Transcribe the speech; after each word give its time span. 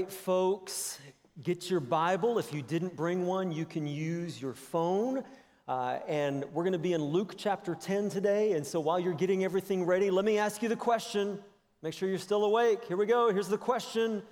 right, 0.00 0.10
folks, 0.10 0.98
get 1.42 1.68
your 1.68 1.80
Bible. 1.80 2.38
If 2.38 2.54
you 2.54 2.62
didn't 2.62 2.96
bring 2.96 3.26
one, 3.26 3.52
you 3.52 3.66
can 3.66 3.86
use 3.86 4.40
your 4.40 4.54
phone. 4.54 5.22
Uh, 5.68 5.98
and 6.08 6.46
we're 6.54 6.62
going 6.62 6.72
to 6.72 6.78
be 6.78 6.94
in 6.94 7.02
Luke 7.02 7.34
chapter 7.36 7.74
10 7.74 8.08
today. 8.08 8.52
And 8.52 8.66
so 8.66 8.80
while 8.80 8.98
you're 8.98 9.12
getting 9.12 9.44
everything 9.44 9.84
ready, 9.84 10.10
let 10.10 10.24
me 10.24 10.38
ask 10.38 10.62
you 10.62 10.70
the 10.70 10.76
question. 10.76 11.38
Make 11.82 11.92
sure 11.92 12.08
you're 12.08 12.16
still 12.16 12.44
awake. 12.44 12.84
Here 12.84 12.96
we 12.96 13.04
go. 13.04 13.30
Here's 13.30 13.48
the 13.48 13.58
question 13.58 14.22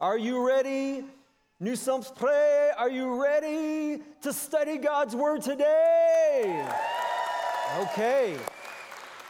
Are 0.00 0.16
you 0.16 0.46
ready? 0.46 1.04
Nous 1.60 1.78
sommes 1.78 2.10
prêts. 2.10 2.70
Are 2.78 2.88
you 2.88 3.22
ready 3.22 4.02
to 4.22 4.32
study 4.32 4.78
God's 4.78 5.14
Word 5.14 5.42
today? 5.42 6.66
Okay. 7.78 8.38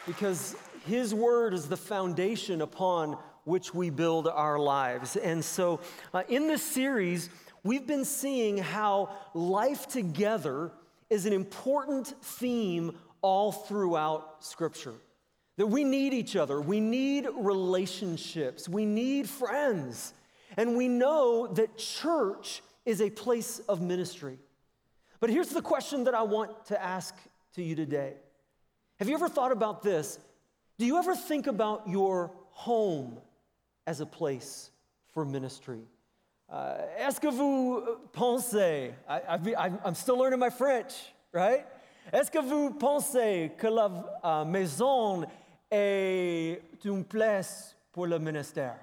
Because 0.06 0.54
His 0.86 1.12
Word 1.12 1.52
is 1.52 1.68
the 1.68 1.76
foundation 1.76 2.62
upon 2.62 3.18
which 3.44 3.74
we 3.74 3.90
build 3.90 4.28
our 4.28 4.58
lives. 4.58 5.16
And 5.16 5.44
so, 5.44 5.80
uh, 6.12 6.22
in 6.28 6.46
this 6.46 6.62
series, 6.62 7.30
we've 7.62 7.86
been 7.86 8.04
seeing 8.04 8.58
how 8.58 9.10
life 9.34 9.88
together 9.88 10.72
is 11.08 11.26
an 11.26 11.32
important 11.32 12.14
theme 12.22 12.96
all 13.22 13.52
throughout 13.52 14.44
Scripture. 14.44 14.94
That 15.56 15.66
we 15.66 15.84
need 15.84 16.14
each 16.14 16.36
other, 16.36 16.60
we 16.60 16.80
need 16.80 17.28
relationships, 17.36 18.68
we 18.68 18.86
need 18.86 19.28
friends, 19.28 20.14
and 20.56 20.76
we 20.76 20.88
know 20.88 21.46
that 21.48 21.76
church 21.76 22.62
is 22.86 23.02
a 23.02 23.10
place 23.10 23.60
of 23.68 23.82
ministry. 23.82 24.38
But 25.20 25.28
here's 25.28 25.50
the 25.50 25.60
question 25.60 26.04
that 26.04 26.14
I 26.14 26.22
want 26.22 26.66
to 26.66 26.82
ask 26.82 27.14
to 27.54 27.62
you 27.62 27.74
today 27.74 28.14
Have 28.98 29.08
you 29.08 29.14
ever 29.14 29.28
thought 29.28 29.52
about 29.52 29.82
this? 29.82 30.18
Do 30.78 30.86
you 30.86 30.96
ever 30.96 31.14
think 31.14 31.46
about 31.46 31.88
your 31.88 32.32
home 32.52 33.18
as 33.86 34.00
a 34.00 34.06
place 34.06 34.70
for 35.12 35.24
ministry. 35.24 35.80
Uh, 36.48 36.78
Est-ce 36.98 37.20
que 37.20 37.30
vous 37.30 37.82
pensez, 38.12 38.92
I, 39.08 39.70
am 39.84 39.94
still 39.94 40.16
learning 40.16 40.40
my 40.40 40.50
French, 40.50 40.94
right? 41.32 41.64
Est-ce 42.12 42.30
que 42.30 42.42
vous 42.42 42.70
pensez 42.70 43.52
que 43.56 43.68
la 43.68 43.88
uh, 44.24 44.44
maison 44.44 45.24
est 45.70 46.60
une 46.84 47.04
place 47.04 47.74
pour 47.92 48.06
le 48.06 48.18
ministère? 48.18 48.76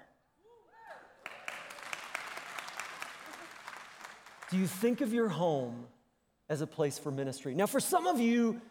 Do 4.49 4.57
you 4.57 4.67
think 4.67 5.01
of 5.01 5.13
your 5.13 5.27
home 5.27 5.87
as 6.49 6.61
a 6.61 6.67
place 6.67 6.97
for 6.97 7.11
ministry? 7.11 7.53
Now, 7.53 7.65
for 7.65 7.81
some 7.81 8.07
of 8.07 8.21
you, 8.21 8.61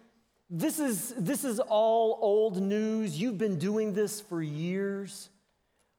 this 0.49 0.79
is, 0.79 1.13
this 1.19 1.45
is 1.45 1.61
all 1.61 2.19
old 2.23 2.63
news. 2.63 3.21
You've 3.21 3.37
been 3.37 3.59
doing 3.59 3.93
this 3.93 4.23
for 4.23 4.43
years. 4.43 5.29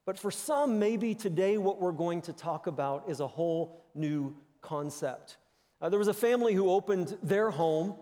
But 0.07 0.17
for 0.17 0.31
some, 0.31 0.79
maybe 0.79 1.13
today 1.13 1.57
what 1.57 1.81
we're 1.81 1.91
going 1.91 2.21
to 2.23 2.33
talk 2.33 2.67
about 2.67 3.09
is 3.09 3.19
a 3.19 3.27
whole 3.27 3.83
new 3.93 4.33
concept. 4.61 5.35
Uh, 5.81 5.89
there 5.89 5.99
was 5.99 6.07
a 6.07 6.13
family 6.13 6.53
who 6.53 6.69
opened 6.69 7.17
their 7.21 7.51
home 7.51 7.93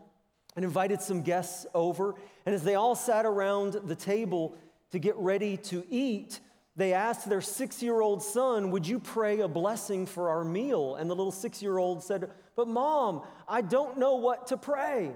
and 0.55 0.63
invited 0.63 1.01
some 1.01 1.23
guests 1.23 1.65
over. 1.73 2.13
And 2.45 2.53
as 2.53 2.63
they 2.63 2.75
all 2.75 2.93
sat 2.93 3.25
around 3.25 3.73
the 3.85 3.95
table 3.95 4.55
to 4.91 4.99
get 4.99 5.15
ready 5.15 5.57
to 5.57 5.83
eat, 5.89 6.41
they 6.75 6.93
asked 6.93 7.27
their 7.27 7.41
six 7.41 7.81
year 7.81 8.01
old 8.01 8.21
son, 8.21 8.69
Would 8.69 8.85
you 8.85 8.99
pray 8.99 9.39
a 9.39 9.47
blessing 9.47 10.05
for 10.05 10.29
our 10.29 10.43
meal? 10.43 10.97
And 10.97 11.09
the 11.09 11.15
little 11.15 11.31
six 11.31 11.59
year 11.59 11.79
old 11.79 12.03
said, 12.03 12.29
But 12.55 12.67
mom, 12.67 13.23
I 13.47 13.61
don't 13.61 13.97
know 13.97 14.17
what 14.17 14.45
to 14.47 14.57
pray. 14.57 15.11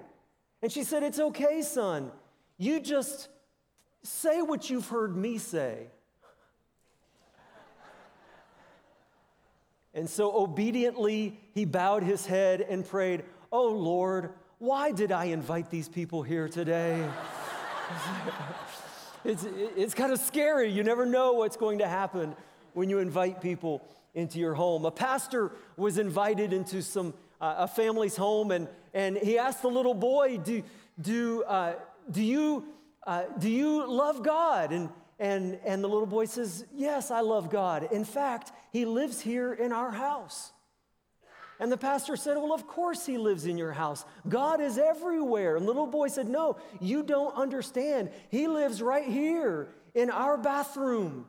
And 0.64 0.72
she 0.72 0.84
said, 0.84 1.04
It's 1.04 1.20
okay, 1.20 1.62
son. 1.62 2.12
You 2.58 2.80
just 2.80 3.30
say 4.02 4.42
what 4.42 4.72
you've 4.72 4.88
heard 4.88 5.16
me 5.16 5.38
say. 5.38 5.90
And 10.00 10.10
so 10.10 10.34
obediently, 10.34 11.38
he 11.54 11.66
bowed 11.66 12.04
his 12.04 12.26
head 12.26 12.62
and 12.62 12.88
prayed, 12.88 13.26
Oh 13.52 13.68
Lord, 13.68 14.30
why 14.58 14.94
did 14.94 15.12
I 15.12 15.26
invite 15.26 15.70
these 15.70 15.90
people 15.90 16.24
here 16.24 16.48
today? 16.48 17.06
it's, 19.26 19.46
it's 19.76 19.94
kind 19.94 20.14
of 20.14 20.20
scary. 20.20 20.72
You 20.72 20.84
never 20.84 21.06
know 21.06 21.34
what's 21.34 21.58
going 21.58 21.80
to 21.80 21.88
happen 21.88 22.34
when 22.76 22.90
you 22.90 23.00
invite 23.00 23.42
people 23.42 23.86
into 24.14 24.40
your 24.40 24.54
home. 24.54 24.86
A 24.86 24.92
pastor 24.92 25.52
was 25.76 25.98
invited 25.98 26.54
into 26.54 26.82
some 26.82 27.14
uh, 27.42 27.56
a 27.58 27.68
family's 27.68 28.16
home, 28.16 28.52
and, 28.52 28.70
and 28.94 29.18
he 29.18 29.38
asked 29.38 29.64
the 29.64 29.68
little 29.68 29.94
boy, 29.94 30.38
Do, 30.38 30.64
do, 31.02 31.44
uh, 31.44 31.74
do, 32.10 32.24
you, 32.24 32.64
uh, 33.06 33.24
do 33.38 33.50
you 33.50 33.86
love 33.86 34.24
God? 34.24 34.72
And, 34.72 34.90
and, 35.20 35.60
and 35.66 35.84
the 35.84 35.88
little 35.88 36.08
boy 36.08 36.26
says, 36.26 36.66
Yes, 36.74 37.12
I 37.12 37.20
love 37.22 37.50
God. 37.50 37.90
In 37.92 38.06
fact, 38.06 38.52
he 38.72 38.86
lives 38.86 39.20
here 39.20 39.54
in 39.54 39.74
our 39.74 39.92
house. 39.92 40.52
And 41.60 41.70
the 41.70 41.78
pastor 41.78 42.16
said, 42.16 42.38
Well, 42.38 42.54
of 42.54 42.66
course 42.66 43.06
he 43.06 43.18
lives 43.18 43.46
in 43.46 43.58
your 43.58 43.74
house. 43.74 44.06
God 44.28 44.62
is 44.62 44.78
everywhere. 44.78 45.58
And 45.58 45.66
the 45.66 45.72
little 45.72 45.88
boy 45.88 46.08
said, 46.08 46.30
No, 46.30 46.58
you 46.80 47.04
don't 47.04 47.36
understand. 47.36 48.12
He 48.30 48.48
lives 48.48 48.82
right 48.82 49.06
here 49.06 49.68
in 49.94 50.10
our 50.10 50.38
bathroom. 50.38 51.26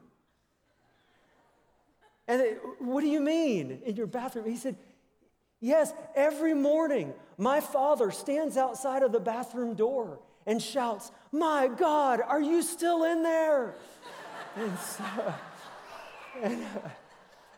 And 2.29 2.59
what 2.79 3.01
do 3.01 3.09
you 3.09 3.21
mean 3.21 3.81
in 3.85 3.97
your 3.97 4.07
bathroom? 4.07 4.49
He 4.49 4.57
said, 4.57 4.77
Yes, 5.61 5.93
every 6.15 6.55
morning 6.55 7.13
my 7.37 7.61
father 7.61 8.13
stands 8.13 8.57
outside 8.57 9.03
of 9.03 9.11
the 9.11 9.21
bathroom 9.21 9.75
door 9.75 10.21
and 10.47 10.61
shouts, 10.61 11.11
My 11.33 11.69
God, 11.69 12.21
are 12.21 12.41
you 12.41 12.63
still 12.63 13.05
in 13.05 13.23
there? 13.23 13.75
and, 14.57 14.79
so, 14.79 15.05
and, 16.43 16.63
uh, 16.63 16.89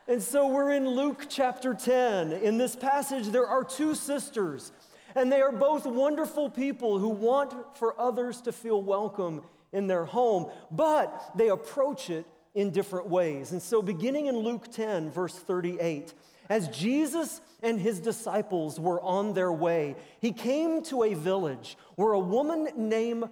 and 0.09 0.23
so 0.23 0.49
we're 0.49 0.73
in 0.73 0.89
Luke 0.89 1.27
chapter 1.29 1.75
10. 1.75 2.33
In 2.33 2.59
this 2.59 2.77
passage, 2.77 3.29
there 3.29 3.47
are 3.47 3.65
two 3.65 3.95
sisters, 3.95 4.73
and 5.15 5.31
they 5.31 5.41
are 5.41 5.53
both 5.53 5.87
wonderful 5.87 6.51
people 6.51 6.99
who 6.99 7.09
want 7.09 7.55
for 7.77 7.99
others 8.01 8.41
to 8.43 8.53
feel 8.53 8.83
welcome 8.83 9.43
in 9.73 9.87
their 9.87 10.05
home, 10.05 10.51
but 10.71 11.33
they 11.35 11.49
approach 11.49 12.11
it 12.11 12.27
in 12.55 12.71
different 12.71 13.09
ways. 13.09 13.53
And 13.53 13.63
so, 13.63 13.81
beginning 13.81 14.27
in 14.27 14.37
Luke 14.37 14.71
10, 14.71 15.11
verse 15.11 15.35
38, 15.35 16.13
as 16.49 16.69
Jesus 16.69 17.41
and 17.63 17.81
his 17.81 18.01
disciples 18.01 18.79
were 18.79 19.01
on 19.01 19.35
their 19.35 19.53
way, 19.53 19.97
he 20.21 20.33
came 20.33 20.83
to 20.85 21.05
a 21.05 21.15
village 21.15 21.77
where 21.97 22.13
a 22.13 22.19
woman 22.19 22.69
named 22.77 23.29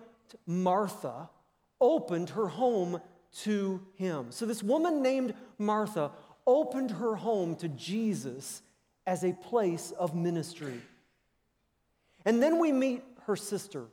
Martha 0.47 1.29
opened 1.81 2.31
her 2.31 2.49
home 2.49 3.01
to 3.43 3.81
him. 3.95 4.27
So, 4.31 4.47
this 4.47 4.63
woman 4.63 5.03
named 5.03 5.35
Martha 5.59 6.11
opened 6.47 6.91
her 6.93 7.17
home 7.17 7.57
to 7.57 7.69
Jesus 7.69 8.63
as 9.07 9.25
a 9.25 9.33
place 9.33 9.93
of 9.93 10.15
ministry. 10.15 10.81
And 12.25 12.43
then 12.43 12.59
we 12.59 12.73
meet 12.73 13.03
her 13.27 13.37
sister. 13.37 13.87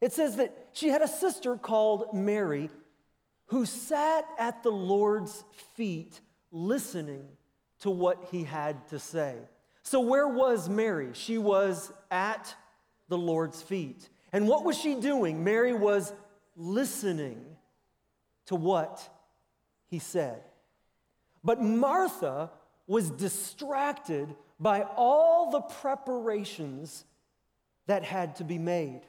It 0.00 0.12
says 0.12 0.36
that 0.36 0.68
she 0.72 0.88
had 0.88 1.02
a 1.02 1.08
sister 1.08 1.56
called 1.56 2.14
Mary 2.14 2.70
who 3.46 3.64
sat 3.64 4.26
at 4.38 4.62
the 4.62 4.70
Lord's 4.70 5.44
feet 5.74 6.20
listening 6.50 7.26
to 7.80 7.90
what 7.90 8.28
he 8.30 8.44
had 8.44 8.88
to 8.88 8.98
say. 8.98 9.36
So, 9.82 10.00
where 10.00 10.28
was 10.28 10.68
Mary? 10.68 11.10
She 11.12 11.38
was 11.38 11.92
at 12.10 12.54
the 13.08 13.18
Lord's 13.18 13.62
feet. 13.62 14.08
And 14.32 14.46
what 14.46 14.64
was 14.64 14.76
she 14.76 14.94
doing? 14.94 15.44
Mary 15.44 15.72
was 15.72 16.12
listening 16.56 17.44
to 18.46 18.54
what 18.54 19.08
he 19.86 19.98
said. 19.98 20.42
But 21.42 21.62
Martha 21.62 22.50
was 22.86 23.10
distracted 23.10 24.34
by 24.60 24.82
all 24.82 25.50
the 25.50 25.60
preparations 25.60 27.04
that 27.86 28.04
had 28.04 28.36
to 28.36 28.44
be 28.44 28.58
made. 28.58 29.02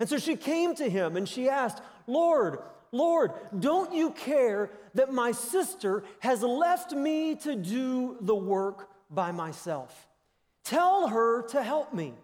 And 0.00 0.08
so 0.08 0.18
she 0.18 0.36
came 0.36 0.74
to 0.76 0.88
him 0.88 1.16
and 1.16 1.28
she 1.28 1.48
asked, 1.48 1.80
Lord, 2.06 2.58
Lord, 2.90 3.32
don't 3.58 3.92
you 3.92 4.10
care 4.10 4.70
that 4.94 5.12
my 5.12 5.32
sister 5.32 6.04
has 6.20 6.42
left 6.42 6.92
me 6.92 7.34
to 7.36 7.56
do 7.56 8.16
the 8.20 8.34
work 8.34 8.90
by 9.10 9.32
myself? 9.32 10.08
Tell 10.64 11.08
her 11.08 11.42
to 11.48 11.62
help 11.62 11.92
me. 11.92 12.14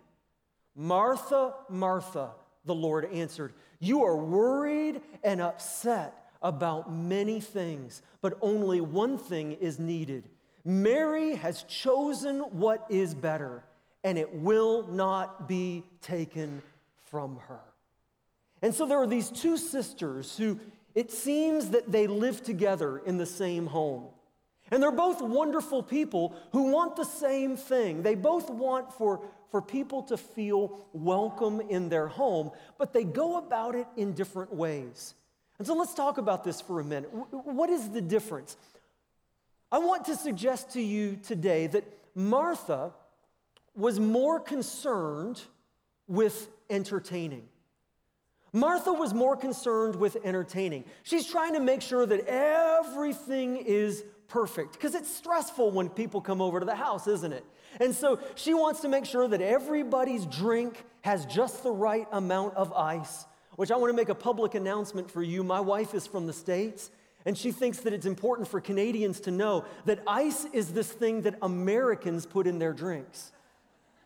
Martha, 0.76 1.54
Martha, 1.68 2.30
the 2.64 2.74
Lord 2.74 3.06
answered, 3.12 3.52
You 3.80 4.04
are 4.04 4.16
worried 4.16 5.00
and 5.24 5.40
upset 5.40 6.30
about 6.40 6.92
many 6.92 7.40
things, 7.40 8.02
but 8.20 8.38
only 8.40 8.80
one 8.80 9.18
thing 9.18 9.52
is 9.52 9.78
needed. 9.78 10.28
Mary 10.64 11.34
has 11.34 11.64
chosen 11.64 12.40
what 12.40 12.86
is 12.88 13.14
better, 13.14 13.64
and 14.04 14.18
it 14.18 14.32
will 14.32 14.86
not 14.86 15.48
be 15.48 15.82
taken 16.00 16.62
from 17.10 17.38
her. 17.48 17.60
And 18.62 18.74
so 18.74 18.86
there 18.86 18.98
are 18.98 19.06
these 19.06 19.30
two 19.30 19.56
sisters 19.56 20.36
who 20.36 20.58
it 20.98 21.12
seems 21.12 21.70
that 21.70 21.92
they 21.92 22.08
live 22.08 22.42
together 22.42 22.98
in 22.98 23.18
the 23.18 23.24
same 23.24 23.68
home. 23.68 24.08
And 24.72 24.82
they're 24.82 24.90
both 24.90 25.22
wonderful 25.22 25.80
people 25.80 26.34
who 26.50 26.72
want 26.72 26.96
the 26.96 27.04
same 27.04 27.56
thing. 27.56 28.02
They 28.02 28.16
both 28.16 28.50
want 28.50 28.92
for, 28.92 29.20
for 29.52 29.62
people 29.62 30.02
to 30.02 30.16
feel 30.16 30.88
welcome 30.92 31.60
in 31.60 31.88
their 31.88 32.08
home, 32.08 32.50
but 32.78 32.92
they 32.92 33.04
go 33.04 33.36
about 33.36 33.76
it 33.76 33.86
in 33.96 34.12
different 34.12 34.52
ways. 34.52 35.14
And 35.58 35.68
so 35.68 35.74
let's 35.74 35.94
talk 35.94 36.18
about 36.18 36.42
this 36.42 36.60
for 36.60 36.80
a 36.80 36.84
minute. 36.84 37.10
What 37.12 37.70
is 37.70 37.90
the 37.90 38.00
difference? 38.00 38.56
I 39.70 39.78
want 39.78 40.04
to 40.06 40.16
suggest 40.16 40.72
to 40.72 40.82
you 40.82 41.16
today 41.22 41.68
that 41.68 41.84
Martha 42.16 42.90
was 43.76 44.00
more 44.00 44.40
concerned 44.40 45.42
with 46.08 46.48
entertaining. 46.68 47.48
Martha 48.52 48.92
was 48.92 49.12
more 49.12 49.36
concerned 49.36 49.96
with 49.96 50.16
entertaining. 50.24 50.84
She's 51.02 51.26
trying 51.26 51.54
to 51.54 51.60
make 51.60 51.82
sure 51.82 52.06
that 52.06 52.26
everything 52.26 53.56
is 53.56 54.04
perfect 54.28 54.72
because 54.74 54.94
it's 54.94 55.12
stressful 55.14 55.70
when 55.70 55.88
people 55.88 56.20
come 56.20 56.40
over 56.40 56.60
to 56.60 56.66
the 56.66 56.74
house, 56.74 57.06
isn't 57.06 57.32
it? 57.32 57.44
And 57.80 57.94
so 57.94 58.18
she 58.34 58.54
wants 58.54 58.80
to 58.80 58.88
make 58.88 59.04
sure 59.04 59.28
that 59.28 59.40
everybody's 59.40 60.24
drink 60.26 60.84
has 61.02 61.26
just 61.26 61.62
the 61.62 61.70
right 61.70 62.06
amount 62.12 62.54
of 62.54 62.72
ice, 62.72 63.26
which 63.56 63.70
I 63.70 63.76
want 63.76 63.90
to 63.90 63.96
make 63.96 64.08
a 64.08 64.14
public 64.14 64.54
announcement 64.54 65.10
for 65.10 65.22
you. 65.22 65.44
My 65.44 65.60
wife 65.60 65.94
is 65.94 66.06
from 66.06 66.26
the 66.26 66.32
States, 66.32 66.90
and 67.26 67.36
she 67.36 67.52
thinks 67.52 67.80
that 67.80 67.92
it's 67.92 68.06
important 68.06 68.48
for 68.48 68.60
Canadians 68.60 69.20
to 69.20 69.30
know 69.30 69.64
that 69.84 70.02
ice 70.06 70.46
is 70.52 70.72
this 70.72 70.90
thing 70.90 71.22
that 71.22 71.36
Americans 71.42 72.24
put 72.24 72.46
in 72.46 72.58
their 72.58 72.72
drinks. 72.72 73.32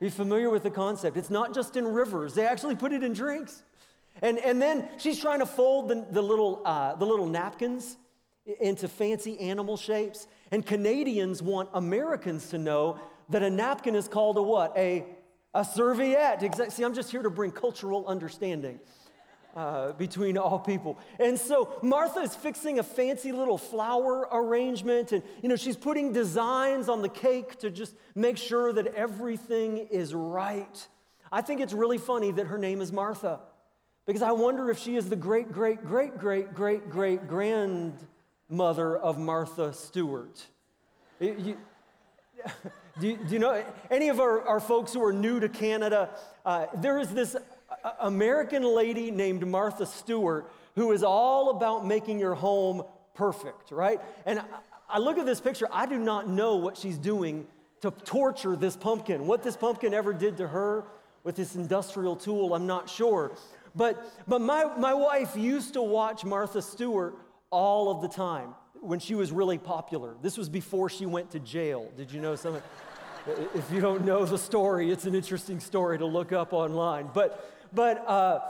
Are 0.00 0.04
you 0.04 0.10
familiar 0.10 0.50
with 0.50 0.64
the 0.64 0.70
concept? 0.70 1.16
It's 1.16 1.30
not 1.30 1.54
just 1.54 1.76
in 1.76 1.86
rivers, 1.86 2.34
they 2.34 2.46
actually 2.46 2.74
put 2.74 2.92
it 2.92 3.04
in 3.04 3.12
drinks. 3.12 3.62
And, 4.22 4.38
and 4.38 4.62
then 4.62 4.88
she's 4.98 5.20
trying 5.20 5.40
to 5.40 5.46
fold 5.46 5.88
the, 5.88 6.06
the 6.10 6.22
little, 6.22 6.62
uh, 6.64 6.94
the 6.94 7.04
little 7.04 7.26
napkins 7.26 7.96
into 8.60 8.88
fancy 8.88 9.38
animal 9.40 9.76
shapes. 9.76 10.28
And 10.50 10.64
Canadians 10.64 11.42
want 11.42 11.68
Americans 11.74 12.50
to 12.50 12.58
know 12.58 12.98
that 13.30 13.42
a 13.42 13.50
napkin 13.50 13.94
is 13.94 14.08
called 14.08 14.38
a 14.38 14.42
what? 14.42 14.76
A, 14.76 15.04
a 15.54 15.64
serviette. 15.64 16.72
See, 16.72 16.84
I'm 16.84 16.94
just 16.94 17.10
here 17.10 17.22
to 17.22 17.30
bring 17.30 17.50
cultural 17.50 18.06
understanding. 18.06 18.80
Uh, 19.54 19.92
between 19.92 20.38
all 20.38 20.58
people. 20.58 20.98
And 21.20 21.38
so 21.38 21.78
Martha 21.82 22.20
is 22.20 22.34
fixing 22.34 22.78
a 22.78 22.82
fancy 22.82 23.32
little 23.32 23.58
flower 23.58 24.26
arrangement, 24.32 25.12
and 25.12 25.22
you 25.42 25.50
know 25.50 25.56
she's 25.56 25.76
putting 25.76 26.10
designs 26.10 26.88
on 26.88 27.02
the 27.02 27.10
cake 27.10 27.58
to 27.58 27.70
just 27.70 27.94
make 28.14 28.38
sure 28.38 28.72
that 28.72 28.94
everything 28.94 29.76
is 29.76 30.14
right. 30.14 30.88
I 31.30 31.42
think 31.42 31.60
it's 31.60 31.74
really 31.74 31.98
funny 31.98 32.32
that 32.32 32.46
her 32.46 32.56
name 32.56 32.80
is 32.80 32.92
Martha, 32.92 33.40
because 34.06 34.22
I 34.22 34.32
wonder 34.32 34.70
if 34.70 34.78
she 34.78 34.96
is 34.96 35.08
the 35.08 35.16
great, 35.16 35.52
great, 35.52 35.84
great, 35.84 36.18
great, 36.18 36.54
great, 36.54 36.90
great 36.90 37.28
grandmother 37.28 38.96
of 38.96 39.18
Martha 39.18 39.72
Stewart. 39.72 40.44
You, 41.20 41.56
do, 43.00 43.08
you, 43.08 43.16
do, 43.16 43.32
you, 43.34 43.38
know 43.38 43.64
any 43.90 44.08
of 44.08 44.18
our, 44.18 44.46
our 44.48 44.60
folks 44.60 44.92
who 44.92 45.04
are 45.04 45.12
new 45.12 45.38
to 45.38 45.48
Canada? 45.48 46.10
Uh, 46.44 46.66
there 46.76 46.98
is 46.98 47.10
this 47.10 47.36
American 48.00 48.64
lady 48.64 49.10
named 49.10 49.46
Martha 49.46 49.86
Stewart 49.86 50.50
who 50.74 50.92
is 50.92 51.02
all 51.02 51.50
about 51.50 51.86
making 51.86 52.18
your 52.18 52.34
home 52.34 52.82
perfect, 53.14 53.70
right? 53.70 54.00
And 54.26 54.42
I 54.88 54.98
look 54.98 55.18
at 55.18 55.26
this 55.26 55.40
picture, 55.40 55.68
I 55.70 55.86
do 55.86 55.98
not 55.98 56.28
know 56.28 56.56
what 56.56 56.76
she's 56.76 56.98
doing 56.98 57.46
to 57.82 57.90
torture 57.90 58.56
this 58.56 58.76
pumpkin. 58.76 59.26
What 59.26 59.42
this 59.42 59.56
pumpkin 59.56 59.92
ever 59.94 60.12
did 60.12 60.38
to 60.38 60.48
her 60.48 60.84
with 61.24 61.36
this 61.36 61.54
industrial 61.54 62.16
tool, 62.16 62.54
I'm 62.54 62.66
not 62.66 62.88
sure. 62.88 63.32
But, 63.74 64.12
but 64.28 64.40
my, 64.40 64.64
my 64.76 64.94
wife 64.94 65.36
used 65.36 65.74
to 65.74 65.82
watch 65.82 66.24
Martha 66.24 66.60
Stewart 66.62 67.16
all 67.50 67.90
of 67.90 68.02
the 68.02 68.08
time 68.08 68.54
when 68.80 68.98
she 68.98 69.14
was 69.14 69.32
really 69.32 69.58
popular. 69.58 70.14
This 70.22 70.36
was 70.36 70.48
before 70.48 70.88
she 70.88 71.06
went 71.06 71.30
to 71.30 71.40
jail. 71.40 71.90
Did 71.96 72.12
you 72.12 72.20
know 72.20 72.36
something? 72.36 72.62
if 73.54 73.70
you 73.70 73.80
don't 73.80 74.04
know 74.04 74.24
the 74.24 74.38
story, 74.38 74.90
it's 74.90 75.04
an 75.04 75.14
interesting 75.14 75.60
story 75.60 75.98
to 75.98 76.06
look 76.06 76.32
up 76.32 76.52
online. 76.52 77.08
But 77.14 77.48
but 77.72 78.06
uh, 78.06 78.40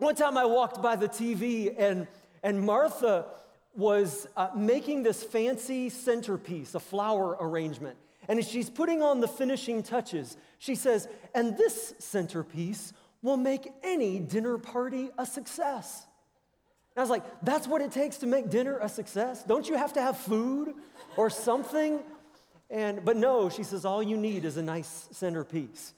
one 0.00 0.14
time 0.14 0.36
I 0.36 0.44
walked 0.44 0.82
by 0.82 0.96
the 0.96 1.08
TV 1.08 1.74
and, 1.78 2.06
and 2.42 2.62
Martha 2.62 3.26
was 3.74 4.26
uh, 4.36 4.48
making 4.56 5.02
this 5.02 5.22
fancy 5.22 5.88
centerpiece, 5.88 6.74
a 6.74 6.80
flower 6.80 7.36
arrangement. 7.40 7.96
And 8.28 8.38
as 8.38 8.48
she's 8.48 8.68
putting 8.68 9.02
on 9.02 9.20
the 9.20 9.28
finishing 9.28 9.82
touches, 9.82 10.36
she 10.58 10.74
says, 10.74 11.08
and 11.34 11.56
this 11.56 11.94
centerpiece 11.98 12.92
will 13.22 13.36
make 13.36 13.70
any 13.82 14.18
dinner 14.18 14.58
party 14.58 15.10
a 15.18 15.26
success. 15.26 16.06
And 16.94 17.00
I 17.00 17.02
was 17.02 17.10
like, 17.10 17.24
that's 17.42 17.68
what 17.68 17.82
it 17.82 17.92
takes 17.92 18.18
to 18.18 18.26
make 18.26 18.50
dinner 18.50 18.78
a 18.78 18.88
success? 18.88 19.44
Don't 19.44 19.68
you 19.68 19.76
have 19.76 19.92
to 19.94 20.02
have 20.02 20.16
food 20.16 20.74
or 21.16 21.30
something? 21.30 22.00
And, 22.70 23.04
but 23.04 23.16
no, 23.16 23.48
she 23.48 23.62
says, 23.62 23.84
all 23.84 24.02
you 24.02 24.16
need 24.16 24.44
is 24.44 24.56
a 24.56 24.62
nice 24.62 25.08
centerpiece. 25.10 25.94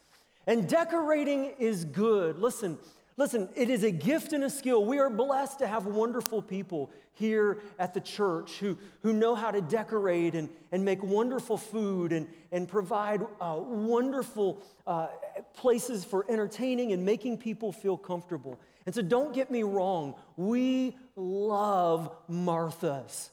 And 0.47 0.69
decorating 0.69 1.53
is 1.59 1.85
good. 1.85 2.39
Listen, 2.39 2.79
listen, 3.17 3.49
it 3.55 3.71
is 3.71 3.85
a 3.85 3.91
gift 3.91 4.33
and 4.33 4.45
a 4.45 4.51
skill. 4.51 4.85
We 4.85 4.99
are 4.99 5.11
blessed 5.11 5.59
to 5.61 5.67
have 5.67 5.87
wonderful 5.87 6.43
people 6.43 6.91
here 7.15 7.59
at 7.79 7.95
the 7.95 8.01
church 8.01 8.59
who, 8.59 8.79
who 9.03 9.13
know 9.13 9.35
how 9.35 9.51
to 9.51 9.61
decorate 9.61 10.35
and, 10.35 10.49
and 10.71 10.85
make 10.85 11.03
wonderful 11.03 11.57
food 11.57 12.13
and, 12.13 12.27
and 12.51 12.69
provide 12.69 13.23
uh, 13.41 13.57
wonderful 13.59 14.63
uh, 14.87 15.09
places 15.55 16.05
for 16.05 16.25
entertaining 16.29 16.93
and 16.93 17.05
making 17.05 17.39
people 17.39 17.73
feel 17.73 17.97
comfortable. 17.97 18.59
And 18.87 18.95
so 18.95 19.03
don't 19.03 19.35
get 19.35 19.51
me 19.51 19.63
wrong, 19.63 20.15
we 20.37 20.97
love 21.15 22.15
Marthas. 22.31 23.31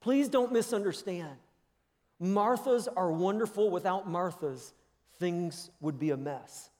Please 0.00 0.28
don't 0.28 0.52
misunderstand. 0.52 1.36
Marthas 2.22 2.88
are 2.96 3.12
wonderful 3.12 3.70
without 3.70 4.08
Marthas 4.08 4.72
things 5.18 5.70
would 5.80 5.98
be 5.98 6.10
a 6.10 6.16
mess. 6.16 6.70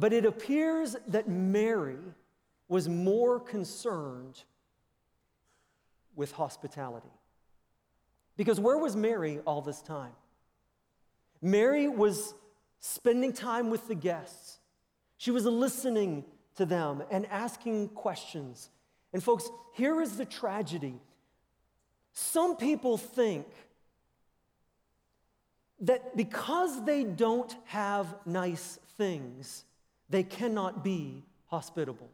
But 0.00 0.14
it 0.14 0.24
appears 0.24 0.96
that 1.08 1.28
Mary 1.28 1.98
was 2.68 2.88
more 2.88 3.38
concerned 3.38 4.42
with 6.16 6.32
hospitality. 6.32 7.12
Because 8.38 8.58
where 8.58 8.78
was 8.78 8.96
Mary 8.96 9.40
all 9.40 9.60
this 9.60 9.82
time? 9.82 10.12
Mary 11.42 11.86
was 11.86 12.32
spending 12.80 13.34
time 13.34 13.68
with 13.68 13.88
the 13.88 13.94
guests. 13.94 14.58
She 15.18 15.30
was 15.30 15.44
listening 15.44 16.24
to 16.56 16.64
them 16.64 17.02
and 17.10 17.26
asking 17.26 17.88
questions. 17.88 18.70
And, 19.12 19.22
folks, 19.22 19.50
here 19.74 20.00
is 20.00 20.16
the 20.16 20.24
tragedy. 20.24 20.98
Some 22.14 22.56
people 22.56 22.96
think 22.96 23.46
that 25.80 26.16
because 26.16 26.86
they 26.86 27.04
don't 27.04 27.54
have 27.66 28.14
nice 28.24 28.78
things, 28.96 29.66
they 30.10 30.22
cannot 30.22 30.84
be 30.84 31.24
hospitable. 31.46 32.10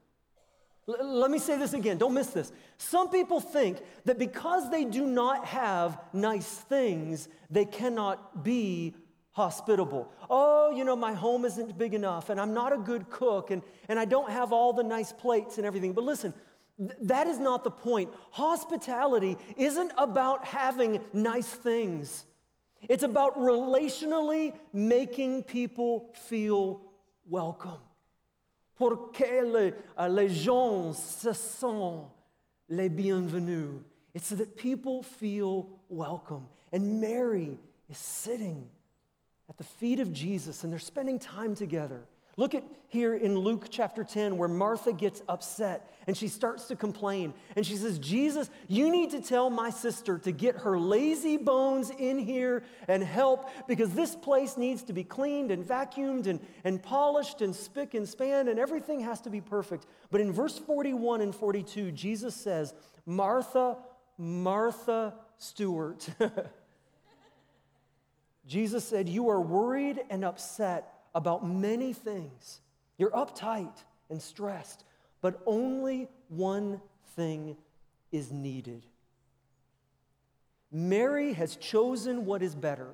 L- 0.89 1.19
let 1.19 1.31
me 1.31 1.39
say 1.39 1.59
this 1.59 1.73
again, 1.73 1.99
don't 1.99 2.15
miss 2.15 2.29
this. 2.29 2.53
Some 2.79 3.11
people 3.11 3.41
think 3.41 3.79
that 4.05 4.19
because 4.19 4.71
they 4.71 4.85
do 4.85 5.07
not 5.07 5.45
have 5.47 5.99
nice 6.13 6.47
things, 6.47 7.29
they 7.51 7.65
cannot 7.65 8.45
be 8.45 8.95
hospitable. 9.33 10.11
Oh, 10.31 10.71
you 10.71 10.85
know, 10.85 10.97
my 10.97 11.13
home 11.13 11.45
isn't 11.45 11.77
big 11.77 11.93
enough, 11.93 12.31
and 12.31 12.41
I'm 12.41 12.55
not 12.55 12.73
a 12.73 12.79
good 12.79 13.11
cook, 13.11 13.51
and, 13.51 13.63
and 13.89 13.99
I 13.99 14.05
don't 14.05 14.31
have 14.31 14.53
all 14.53 14.73
the 14.73 14.83
nice 14.83 15.13
plates 15.13 15.59
and 15.59 15.67
everything. 15.67 15.93
But 15.93 16.05
listen, 16.05 16.33
th- 16.79 16.93
that 17.03 17.27
is 17.27 17.39
not 17.39 17.65
the 17.65 17.71
point. 17.71 18.11
Hospitality 18.31 19.37
isn't 19.57 19.93
about 19.99 20.45
having 20.45 21.01
nice 21.13 21.49
things. 21.49 22.25
It's 22.89 23.03
about 23.03 23.37
relationally 23.37 24.55
making 24.73 25.43
people 25.43 26.15
feel 26.29 26.81
welcome. 27.29 27.79
Pour 28.77 29.13
que 29.13 29.43
les, 29.43 29.75
uh, 29.99 30.09
les 30.09 30.29
gens 30.29 30.93
se 30.93 31.33
sentent 31.33 32.11
les 32.69 32.89
bienvenus. 32.89 33.81
It's 34.15 34.29
so 34.29 34.37
that 34.37 34.57
people 34.57 35.03
feel 35.03 35.69
welcome. 35.89 36.47
And 36.73 37.01
Mary 37.01 37.59
is 37.89 37.99
sitting 37.99 38.69
at 39.49 39.57
the 39.57 39.65
feet 39.65 40.01
of 40.01 40.13
Jesus 40.13 40.65
and 40.65 40.73
they're 40.73 40.79
spending 40.79 41.19
time 41.19 41.55
together. 41.55 42.03
Look 42.37 42.55
at 42.55 42.65
here 42.89 43.15
in 43.15 43.39
Luke 43.39 43.67
chapter 43.71 44.05
10 44.05 44.37
where 44.37 44.49
Martha 44.49 44.93
gets 44.93 45.23
upset 45.29 45.91
and 46.07 46.17
she 46.17 46.29
starts 46.29 46.67
to 46.67 46.77
complain. 46.77 47.35
And 47.57 47.67
she 47.67 47.77
says, 47.77 47.99
Jesus, 47.99 48.49
you 48.69 48.91
need 48.91 49.11
to 49.11 49.21
tell 49.21 49.51
my 49.51 49.71
sister 49.71 50.19
to 50.19 50.33
get 50.33 50.57
her 50.57 50.79
lazy 50.79 51.37
bones 51.37 51.91
in 51.91 52.19
here 52.19 52.63
and 52.89 53.03
help 53.03 53.49
because 53.67 53.91
this 53.91 54.15
place 54.15 54.57
needs 54.57 54.83
to 54.85 54.93
be 54.93 55.03
cleaned 55.03 55.51
and 55.51 55.67
vacuumed 55.67 56.27
and, 56.27 56.41
and 56.65 56.83
polished 56.83 57.43
and 57.43 57.55
spick 57.55 57.95
and 57.95 58.09
span 58.09 58.49
and 58.49 58.59
everything 58.59 59.01
has 59.01 59.21
to 59.23 59.31
be 59.31 59.41
perfect. 59.41 59.87
But 60.11 60.21
in 60.21 60.33
verse 60.33 60.59
41 60.59 61.23
and 61.23 61.35
42, 61.35 61.93
Jesus 61.93 62.35
says, 62.35 62.73
Martha, 63.05 63.79
Martha 64.19 65.15
Stewart. 65.39 66.09
Jesus 68.47 68.85
said, 68.85 69.09
You 69.09 69.29
are 69.31 69.41
worried 69.41 70.01
and 70.09 70.25
upset 70.25 70.96
about 71.17 71.49
many 71.49 71.95
things. 71.95 72.61
You're 72.99 73.11
uptight 73.11 73.73
and 74.11 74.21
stressed, 74.21 74.85
but 75.23 75.41
only 75.47 76.09
one 76.29 76.81
thing 77.17 77.57
is 78.13 78.31
needed. 78.31 78.87
Mary 80.71 81.33
has 81.33 81.57
chosen 81.57 82.27
what 82.27 82.43
is 82.43 82.55
better, 82.55 82.91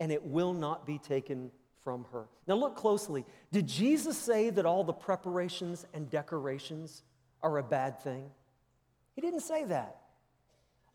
and 0.00 0.10
it 0.10 0.24
will 0.24 0.54
not 0.54 0.86
be 0.86 0.98
taken 0.98 1.50
from 1.82 2.06
her. 2.12 2.24
Now, 2.46 2.54
look 2.54 2.76
closely. 2.76 3.26
Did 3.52 3.66
Jesus 3.66 4.16
say 4.16 4.48
that 4.48 4.64
all 4.64 4.82
the 4.82 4.94
preparations 4.94 5.84
and 5.92 6.08
decorations 6.08 7.02
are 7.42 7.58
a 7.58 7.62
bad 7.62 8.00
thing? 8.00 8.30
He 9.14 9.20
didn't 9.20 9.40
say 9.40 9.64
that. 9.66 10.00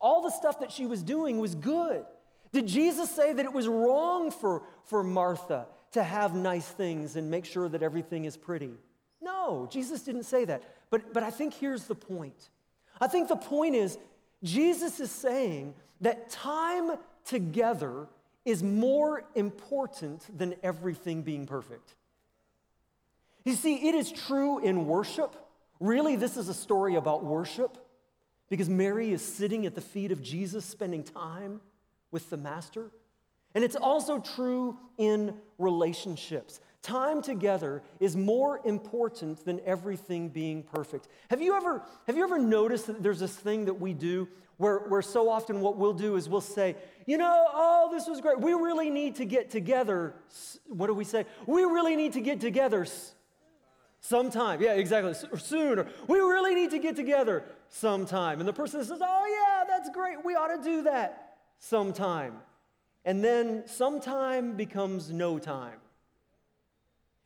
All 0.00 0.20
the 0.20 0.30
stuff 0.30 0.58
that 0.58 0.72
she 0.72 0.84
was 0.84 1.04
doing 1.04 1.38
was 1.38 1.54
good. 1.54 2.04
Did 2.50 2.66
Jesus 2.66 3.08
say 3.08 3.32
that 3.32 3.44
it 3.44 3.52
was 3.52 3.68
wrong 3.68 4.32
for, 4.32 4.64
for 4.82 5.04
Martha 5.04 5.68
to 5.92 6.02
have 6.02 6.34
nice 6.34 6.68
things 6.68 7.16
and 7.16 7.30
make 7.30 7.44
sure 7.44 7.68
that 7.68 7.82
everything 7.82 8.24
is 8.24 8.36
pretty? 8.36 8.72
No, 9.20 9.68
Jesus 9.70 10.02
didn't 10.02 10.24
say 10.24 10.44
that. 10.44 10.62
But, 10.90 11.12
but 11.12 11.22
I 11.22 11.30
think 11.30 11.54
here's 11.54 11.84
the 11.84 11.94
point. 11.94 12.50
I 13.00 13.06
think 13.06 13.28
the 13.28 13.36
point 13.36 13.74
is 13.74 13.98
Jesus 14.42 15.00
is 15.00 15.10
saying 15.10 15.74
that 16.00 16.30
time 16.30 16.92
together 17.24 18.06
is 18.44 18.62
more 18.62 19.24
important 19.34 20.26
than 20.36 20.54
everything 20.62 21.22
being 21.22 21.46
perfect. 21.46 21.94
You 23.44 23.54
see, 23.54 23.88
it 23.88 23.94
is 23.94 24.10
true 24.10 24.58
in 24.58 24.86
worship. 24.86 25.36
Really, 25.78 26.16
this 26.16 26.36
is 26.36 26.48
a 26.48 26.54
story 26.54 26.96
about 26.96 27.24
worship 27.24 27.76
because 28.48 28.68
Mary 28.68 29.12
is 29.12 29.22
sitting 29.22 29.64
at 29.66 29.74
the 29.74 29.80
feet 29.80 30.12
of 30.12 30.22
Jesus, 30.22 30.64
spending 30.64 31.02
time 31.02 31.60
with 32.10 32.28
the 32.30 32.36
Master. 32.36 32.90
And 33.54 33.64
it's 33.64 33.76
also 33.76 34.18
true 34.18 34.78
in 34.96 35.34
relationships. 35.58 36.60
Time 36.82 37.20
together 37.20 37.82
is 37.98 38.16
more 38.16 38.60
important 38.64 39.44
than 39.44 39.60
everything 39.66 40.28
being 40.28 40.62
perfect. 40.62 41.08
Have 41.28 41.42
you 41.42 41.54
ever, 41.54 41.82
have 42.06 42.16
you 42.16 42.24
ever 42.24 42.38
noticed 42.38 42.86
that 42.86 43.02
there's 43.02 43.20
this 43.20 43.34
thing 43.34 43.66
that 43.66 43.74
we 43.74 43.92
do 43.92 44.28
where, 44.56 44.78
where 44.80 45.02
so 45.02 45.28
often 45.28 45.60
what 45.60 45.76
we'll 45.76 45.92
do 45.92 46.16
is 46.16 46.28
we'll 46.28 46.40
say, 46.40 46.76
you 47.06 47.18
know, 47.18 47.46
oh, 47.52 47.88
this 47.92 48.06
was 48.06 48.20
great. 48.20 48.40
We 48.40 48.52
really 48.52 48.88
need 48.88 49.16
to 49.16 49.24
get 49.24 49.50
together. 49.50 50.14
What 50.68 50.86
do 50.86 50.94
we 50.94 51.04
say? 51.04 51.26
We 51.46 51.64
really 51.64 51.96
need 51.96 52.14
to 52.14 52.20
get 52.20 52.40
together 52.40 52.86
sometime. 54.00 54.62
Yeah, 54.62 54.74
exactly. 54.74 55.14
Soon. 55.38 55.80
Or 55.80 55.86
we 56.08 56.18
really 56.18 56.54
need 56.54 56.70
to 56.70 56.78
get 56.78 56.96
together 56.96 57.44
sometime. 57.68 58.38
And 58.38 58.48
the 58.48 58.52
person 58.52 58.82
says, 58.84 59.00
oh, 59.02 59.26
yeah, 59.26 59.64
that's 59.66 59.90
great. 59.90 60.24
We 60.24 60.34
ought 60.34 60.54
to 60.56 60.62
do 60.62 60.82
that 60.82 61.36
sometime. 61.58 62.34
And 63.04 63.24
then 63.24 63.64
sometime 63.66 64.56
becomes 64.56 65.10
no 65.10 65.38
time. 65.38 65.78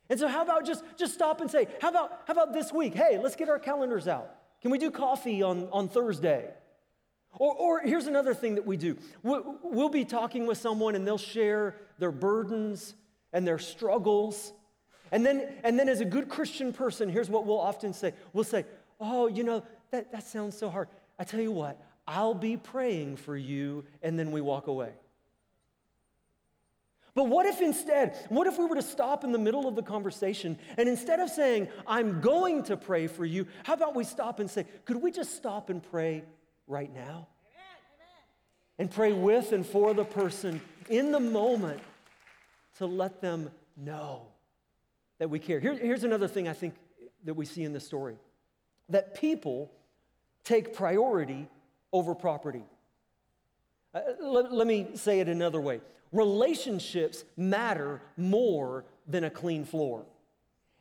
And 0.09 0.19
so, 0.19 0.27
how 0.27 0.43
about 0.43 0.65
just, 0.65 0.83
just 0.97 1.13
stop 1.13 1.41
and 1.41 1.49
say, 1.49 1.67
how 1.81 1.89
about, 1.89 2.21
how 2.27 2.33
about 2.33 2.53
this 2.53 2.71
week? 2.71 2.93
Hey, 2.93 3.19
let's 3.21 3.35
get 3.35 3.49
our 3.49 3.59
calendars 3.59 4.07
out. 4.07 4.35
Can 4.61 4.71
we 4.71 4.77
do 4.77 4.91
coffee 4.91 5.41
on, 5.41 5.67
on 5.71 5.89
Thursday? 5.89 6.49
Or, 7.37 7.53
or 7.53 7.79
here's 7.81 8.07
another 8.07 8.33
thing 8.33 8.55
that 8.55 8.65
we 8.65 8.77
do 8.77 8.97
we'll, 9.23 9.57
we'll 9.63 9.89
be 9.89 10.05
talking 10.05 10.47
with 10.47 10.57
someone 10.57 10.95
and 10.95 11.05
they'll 11.05 11.17
share 11.17 11.75
their 11.99 12.11
burdens 12.11 12.95
and 13.33 13.47
their 13.47 13.59
struggles. 13.59 14.53
And 15.11 15.25
then, 15.25 15.53
and 15.63 15.77
then, 15.77 15.89
as 15.89 16.01
a 16.01 16.05
good 16.05 16.29
Christian 16.29 16.71
person, 16.71 17.09
here's 17.09 17.29
what 17.29 17.45
we'll 17.45 17.59
often 17.59 17.93
say 17.93 18.13
we'll 18.33 18.43
say, 18.43 18.65
Oh, 18.99 19.27
you 19.27 19.43
know, 19.43 19.63
that, 19.91 20.11
that 20.11 20.23
sounds 20.23 20.57
so 20.57 20.69
hard. 20.69 20.87
I 21.19 21.23
tell 21.23 21.41
you 21.41 21.51
what, 21.51 21.81
I'll 22.07 22.33
be 22.33 22.57
praying 22.57 23.17
for 23.17 23.35
you, 23.35 23.85
and 24.01 24.17
then 24.17 24.31
we 24.31 24.41
walk 24.41 24.67
away. 24.67 24.91
But 27.15 27.29
what 27.29 27.45
if 27.45 27.61
instead, 27.61 28.17
what 28.27 28.45
if 28.45 28.59
we 28.59 28.65
were 28.65 28.75
to 28.75 28.81
stop 28.81 29.23
in 29.23 29.31
the 29.31 29.39
middle 29.39 29.69
of 29.69 29.75
the 29.75 29.81
conversation 29.81 30.59
and 30.77 30.89
instead 30.89 31.21
of 31.21 31.29
saying, 31.29 31.69
I'm 31.87 32.19
going 32.19 32.63
to 32.63 32.75
pray 32.75 33.07
for 33.07 33.23
you, 33.25 33.47
how 33.63 33.73
about 33.73 33.95
we 33.95 34.03
stop 34.03 34.41
and 34.41 34.51
say, 34.51 34.65
could 34.83 35.01
we 35.01 35.11
just 35.11 35.33
stop 35.33 35.69
and 35.69 35.81
pray 35.81 36.25
right 36.67 36.93
now? 36.93 37.27
And 38.77 38.91
pray 38.91 39.13
with 39.13 39.53
and 39.53 39.65
for 39.65 39.93
the 39.93 40.03
person 40.03 40.59
in 40.89 41.13
the 41.13 41.19
moment 41.21 41.79
to 42.79 42.85
let 42.85 43.21
them 43.21 43.49
know 43.77 44.23
that 45.17 45.29
we 45.29 45.39
care. 45.39 45.61
Here, 45.61 45.73
here's 45.73 46.03
another 46.03 46.27
thing 46.27 46.49
I 46.49 46.53
think 46.53 46.75
that 47.23 47.35
we 47.35 47.45
see 47.45 47.63
in 47.63 47.71
this 47.71 47.85
story 47.85 48.17
that 48.89 49.15
people 49.15 49.71
take 50.43 50.75
priority 50.75 51.47
over 51.93 52.13
property. 52.13 52.63
Uh, 53.93 54.01
let, 54.21 54.51
let 54.51 54.67
me 54.67 54.89
say 54.95 55.21
it 55.21 55.29
another 55.29 55.61
way 55.61 55.79
relationships 56.15 57.23
matter 57.37 58.01
more 58.17 58.85
than 59.07 59.25
a 59.25 59.29
clean 59.29 59.65
floor. 59.65 60.05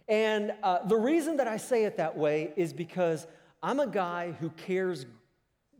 And 0.08 0.52
uh, 0.62 0.86
the 0.86 0.96
reason 0.96 1.38
that 1.38 1.48
I 1.48 1.56
say 1.56 1.84
it 1.84 1.96
that 1.96 2.16
way 2.16 2.52
is 2.56 2.72
because 2.72 3.26
I'm 3.62 3.80
a 3.80 3.86
guy 3.86 4.32
who 4.32 4.50
cares 4.50 5.06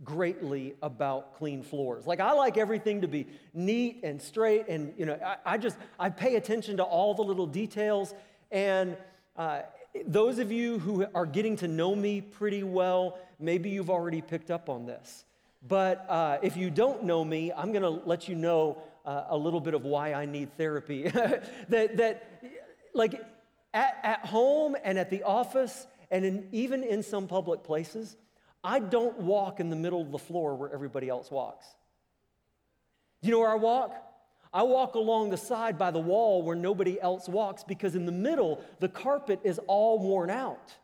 greatly 0.03 0.75
about 0.83 1.37
clean 1.37 1.63
floors. 1.63 2.07
Like 2.07 2.21
I 2.21 2.33
like 2.33 2.57
everything 2.57 3.03
to 3.03 3.09
be 3.09 3.27
neat 3.53 4.01
and 4.03 4.21
straight, 4.21 4.67
and 4.69 4.93
you 4.97 5.07
know, 5.07 5.19
I, 5.25 5.55
I 5.55 5.59
just 5.59 5.77
I 5.99 6.11
pay 6.11 6.37
attention 6.37 6.79
to 6.79 6.83
all 6.83 7.15
the 7.15 7.23
little 7.23 7.47
details. 7.47 8.15
And 8.51 8.97
uh, 9.37 9.63
those 10.07 10.39
of 10.39 10.51
you 10.51 10.79
who 10.79 11.07
are 11.15 11.27
getting 11.27 11.57
to 11.57 11.69
know 11.69 11.95
me 11.95 12.21
pretty 12.21 12.65
well, 12.65 13.19
maybe 13.39 13.71
you've 13.71 13.91
already 13.91 14.21
picked 14.21 14.51
up 14.51 14.69
on 14.69 14.87
this. 14.87 15.25
But 15.67 16.05
uh, 16.09 16.39
if 16.43 16.57
you 16.57 16.71
don't 16.71 17.05
know 17.05 17.25
me, 17.25 17.53
I'm 17.53 17.73
going 17.73 17.83
to 17.83 18.07
let 18.07 18.29
you 18.29 18.35
know 18.35 18.83
uh, 19.05 19.25
a 19.29 19.37
little 19.37 19.61
bit 19.61 19.75
of 19.75 19.85
why 19.85 20.15
I 20.15 20.27
need 20.27 20.57
therapy. 20.57 21.03
that, 21.69 21.97
that, 21.97 22.43
like, 22.95 23.21
at, 23.73 23.99
at 24.03 24.27
home 24.27 24.77
and 24.85 24.99
at 24.99 25.11
the 25.11 25.23
office, 25.23 25.87
and 26.11 26.25
in, 26.25 26.49
even 26.53 26.83
in 26.83 27.03
some 27.03 27.27
public 27.27 27.63
places, 27.63 28.17
I 28.63 28.79
don't 28.79 29.19
walk 29.19 29.61
in 29.61 29.69
the 29.69 29.77
middle 29.77 30.01
of 30.01 30.11
the 30.11 30.19
floor 30.19 30.55
where 30.55 30.73
everybody 30.73 31.09
else 31.09 31.31
walks. 31.31 31.67
Do 33.21 33.29
you 33.29 33.33
know 33.33 33.41
where 33.41 33.51
I 33.51 33.57
walk? 33.57 33.95
I 34.53 34.63
walk 34.63 34.95
along 34.95 35.31
the 35.31 35.37
side 35.37 35.77
by 35.77 35.91
the 35.91 35.99
wall 35.99 36.43
where 36.43 36.55
nobody 36.55 37.01
else 37.01 37.29
walks 37.29 37.65
because 37.65 37.97
in 37.97 38.07
the 38.07 38.13
middle, 38.13 38.63
the 38.79 38.89
carpet 38.89 39.41
is 39.43 39.59
all 39.67 39.99
worn 39.99 40.31
out 40.31 40.75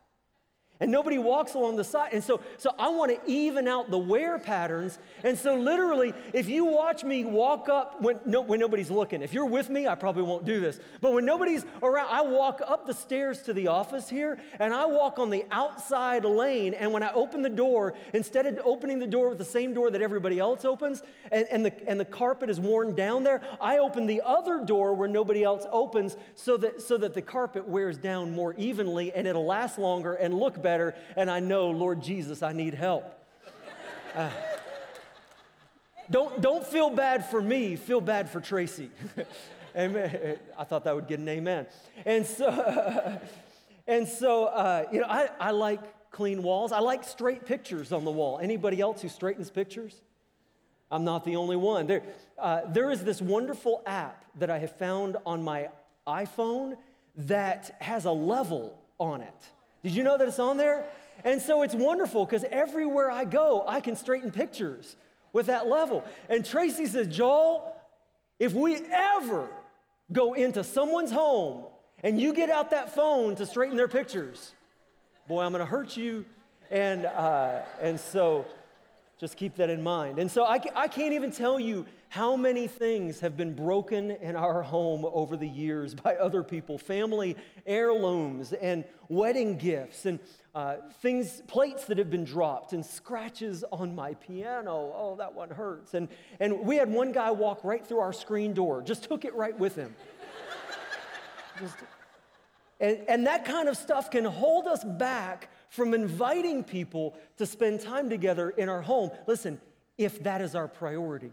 and 0.81 0.91
nobody 0.91 1.19
walks 1.19 1.53
along 1.55 1.77
the 1.77 1.85
side. 1.85 2.11
And 2.15 2.25
so, 2.25 2.41
so 2.57 2.75
I 2.79 2.89
want 2.89 3.13
to 3.13 3.31
even 3.31 3.69
out 3.69 3.91
the 3.91 3.99
wear 3.99 4.39
patterns. 4.39 4.99
And 5.23 5.39
so, 5.39 5.55
literally, 5.55 6.15
if 6.33 6.49
you 6.49 6.65
watch 6.65 7.05
me 7.05 7.25
walk 7.25 7.69
up 7.69 8.01
when, 8.01 8.19
no, 8.25 8.41
when 8.41 8.61
nobody's 8.61 8.91
looking, 8.91 9.21
if 9.21 9.35
you're 9.35 9.45
with 9.45 9.69
me, 9.69 9.87
I 9.87 9.95
probably 9.95 10.23
won't 10.23 10.47
do 10.47 10.59
this. 10.59 10.81
But 11.03 11.13
when 11.13 11.27
nobody's 11.27 11.67
around, 11.83 12.09
I 12.11 12.23
walk 12.23 12.63
up 12.67 12.87
the 12.87 12.95
stairs 12.95 13.43
to 13.43 13.53
the 13.53 13.69
office 13.69 14.09
here 14.09 14.39
and 14.59 14.73
I 14.73 14.87
walk 14.87 15.19
on 15.19 15.29
the 15.29 15.45
outside 15.51 16.25
lane. 16.25 16.73
And 16.73 16.93
when 16.93 17.03
I 17.03 17.13
open 17.13 17.43
the 17.43 17.51
door, 17.51 17.95
instead 18.15 18.47
of 18.47 18.59
opening 18.65 18.99
the 18.99 19.07
door 19.07 19.29
with 19.29 19.39
the 19.39 19.45
same 19.45 19.75
door 19.75 19.91
that 19.91 20.01
everybody 20.01 20.39
else 20.39 20.65
opens, 20.65 21.03
and, 21.31 21.47
and, 21.51 21.65
the, 21.65 21.89
and 21.89 22.01
the 22.01 22.07
carpet 22.07 22.49
is 22.49 22.59
worn 22.59 22.95
down 22.95 23.23
there, 23.23 23.43
I 23.61 23.79
open 23.79 24.07
the 24.07 24.23
other 24.25 24.65
door 24.65 24.95
where 24.95 25.09
nobody 25.09 25.45
else 25.45 25.67
opens 25.71 26.17
so 26.35 26.57
that, 26.57 26.81
so 26.81 26.97
that 26.97 27.13
the 27.13 27.23
carpet 27.23 27.69
wears 27.69 27.99
down 27.99 28.33
more 28.33 28.55
evenly 28.55 29.13
and 29.13 29.27
it'll 29.27 29.45
last 29.45 29.79
longer 29.79 30.15
and 30.15 30.33
look 30.33 30.63
better 30.63 30.70
better, 30.71 30.95
and 31.17 31.29
I 31.29 31.41
know, 31.41 31.71
Lord 31.71 32.01
Jesus, 32.01 32.45
I 32.45 32.53
need 32.53 32.75
help. 32.75 33.05
Uh, 34.15 34.31
don't, 36.09 36.41
don't 36.41 36.65
feel 36.65 36.91
bad 36.91 37.29
for 37.29 37.43
me, 37.43 37.75
feel 37.75 38.01
bad 38.01 38.31
for 38.31 38.41
Tracy. 38.41 38.89
amen. 39.77 40.39
I 40.57 40.63
thought 40.63 40.85
that 40.85 40.95
would 40.95 41.09
get 41.09 41.19
an 41.19 41.29
amen. 41.29 41.67
And 42.07 42.25
so, 42.25 42.47
and 43.89 44.07
so 44.07 44.45
uh, 44.45 44.85
you 44.93 45.01
know, 45.01 45.09
I, 45.09 45.29
I 45.41 45.51
like 45.51 45.81
clean 46.13 46.41
walls. 46.45 46.71
I 46.71 46.79
like 46.79 47.03
straight 47.03 47.47
pictures 47.47 47.91
on 47.91 48.05
the 48.05 48.13
wall. 48.13 48.39
Anybody 48.41 48.81
else 48.81 49.03
who 49.03 49.09
straightens 49.09 49.51
pictures? 49.51 49.95
I'm 50.89 51.05
not 51.05 51.25
the 51.25 51.35
only 51.35 51.57
one. 51.57 51.89
There, 51.89 52.03
uh, 52.39 52.61
there 52.69 52.93
is 52.93 53.03
this 53.03 53.21
wonderful 53.21 53.83
app 53.87 54.25
that 54.39 54.51
I 54.51 54.59
have 54.59 54.77
found 54.77 55.17
on 55.27 55.43
my 55.43 55.69
iPhone 56.07 56.77
that 57.17 57.77
has 57.81 58.05
a 58.05 58.13
level 58.13 58.79
on 59.01 59.21
it. 59.21 59.51
Did 59.83 59.93
you 59.93 60.03
know 60.03 60.19
that 60.19 60.29
it's 60.29 60.39
on 60.39 60.57
there? 60.57 60.85
And 61.25 61.41
so 61.41 61.63
it's 61.63 61.75
wonderful 61.75 62.25
because 62.25 62.45
everywhere 62.51 63.11
I 63.11 63.25
go, 63.25 63.65
I 63.67 63.81
can 63.81 63.97
straighten 63.97 64.31
pictures 64.31 64.97
with 65.33 65.47
that 65.47 65.69
level. 65.69 66.05
And 66.29 66.45
Tracy 66.45 66.87
says, 66.87 67.07
Joel, 67.09 67.77
if 68.39 68.53
we 68.53 68.77
ever 68.91 69.49
go 70.13 70.35
into 70.35 70.65
someone's 70.65 71.13
home 71.13 71.65
and 72.03 72.21
you 72.21 72.33
get 72.33 72.51
out 72.51 72.71
that 72.71 72.95
phone 72.95 73.37
to 73.37 73.47
straighten 73.47 73.77
their 73.77 73.89
pictures, 73.89 74.53
boy, 75.29 75.43
I'm 75.43 75.53
going 75.53 75.61
to 75.61 75.67
hurt 75.67 75.97
you. 75.97 76.25
And, 76.71 77.05
uh, 77.07 77.61
and 77.81 77.99
so 77.99 78.47
just 79.19 79.37
keep 79.37 79.57
that 79.57 79.71
in 79.71 79.83
mind. 79.83 80.19
And 80.19 80.31
so 80.31 80.45
I, 80.45 80.61
I 80.75 80.89
can't 80.89 81.13
even 81.13 81.31
tell 81.31 81.61
you 81.61 81.87
how 82.11 82.35
many 82.35 82.67
things 82.67 83.21
have 83.21 83.37
been 83.37 83.55
broken 83.55 84.11
in 84.11 84.35
our 84.35 84.63
home 84.63 85.07
over 85.13 85.37
the 85.37 85.47
years 85.47 85.95
by 85.95 86.17
other 86.17 86.43
people 86.43 86.77
family 86.77 87.37
heirlooms 87.67 88.53
and 88.53 88.85
wedding 89.09 89.57
gifts 89.57 90.07
and 90.07 90.19
uh, 90.53 90.75
things, 91.03 91.41
plates 91.47 91.85
that 91.85 91.99
have 91.99 92.11
been 92.11 92.25
dropped 92.25 92.73
and 92.73 92.85
scratches 92.85 93.63
on 93.71 93.95
my 93.95 94.15
piano. 94.15 94.93
Oh, 94.93 95.15
that 95.19 95.33
one 95.33 95.51
hurts. 95.51 95.95
And, 95.95 96.09
and 96.41 96.59
we 96.63 96.75
had 96.75 96.91
one 96.91 97.13
guy 97.13 97.31
walk 97.31 97.63
right 97.63 97.87
through 97.87 98.01
our 98.01 98.13
screen 98.13 98.55
door, 98.55 98.83
just 98.83 99.05
took 99.05 99.25
it 99.25 99.33
right 99.37 99.57
with 99.57 99.77
him. 99.77 99.95
just, 101.61 101.77
and, 102.81 102.99
and 103.09 103.27
that 103.29 103.45
kind 103.45 103.69
of 103.69 103.77
stuff 103.77 104.11
can 104.11 104.25
hold 104.25 104.67
us 104.67 104.83
back 104.83 105.49
from 105.69 105.95
inviting 105.95 106.65
people 106.65 107.17
to 107.37 107.47
spend 107.47 107.81
time 107.81 108.11
together 108.11 108.51
in 108.51 108.69
our 108.69 108.83
home. 108.83 109.13
Listen, 109.29 109.61
if 109.97 110.21
that 110.25 110.41
is 110.41 110.57
our 110.57 110.67
priority. 110.67 111.31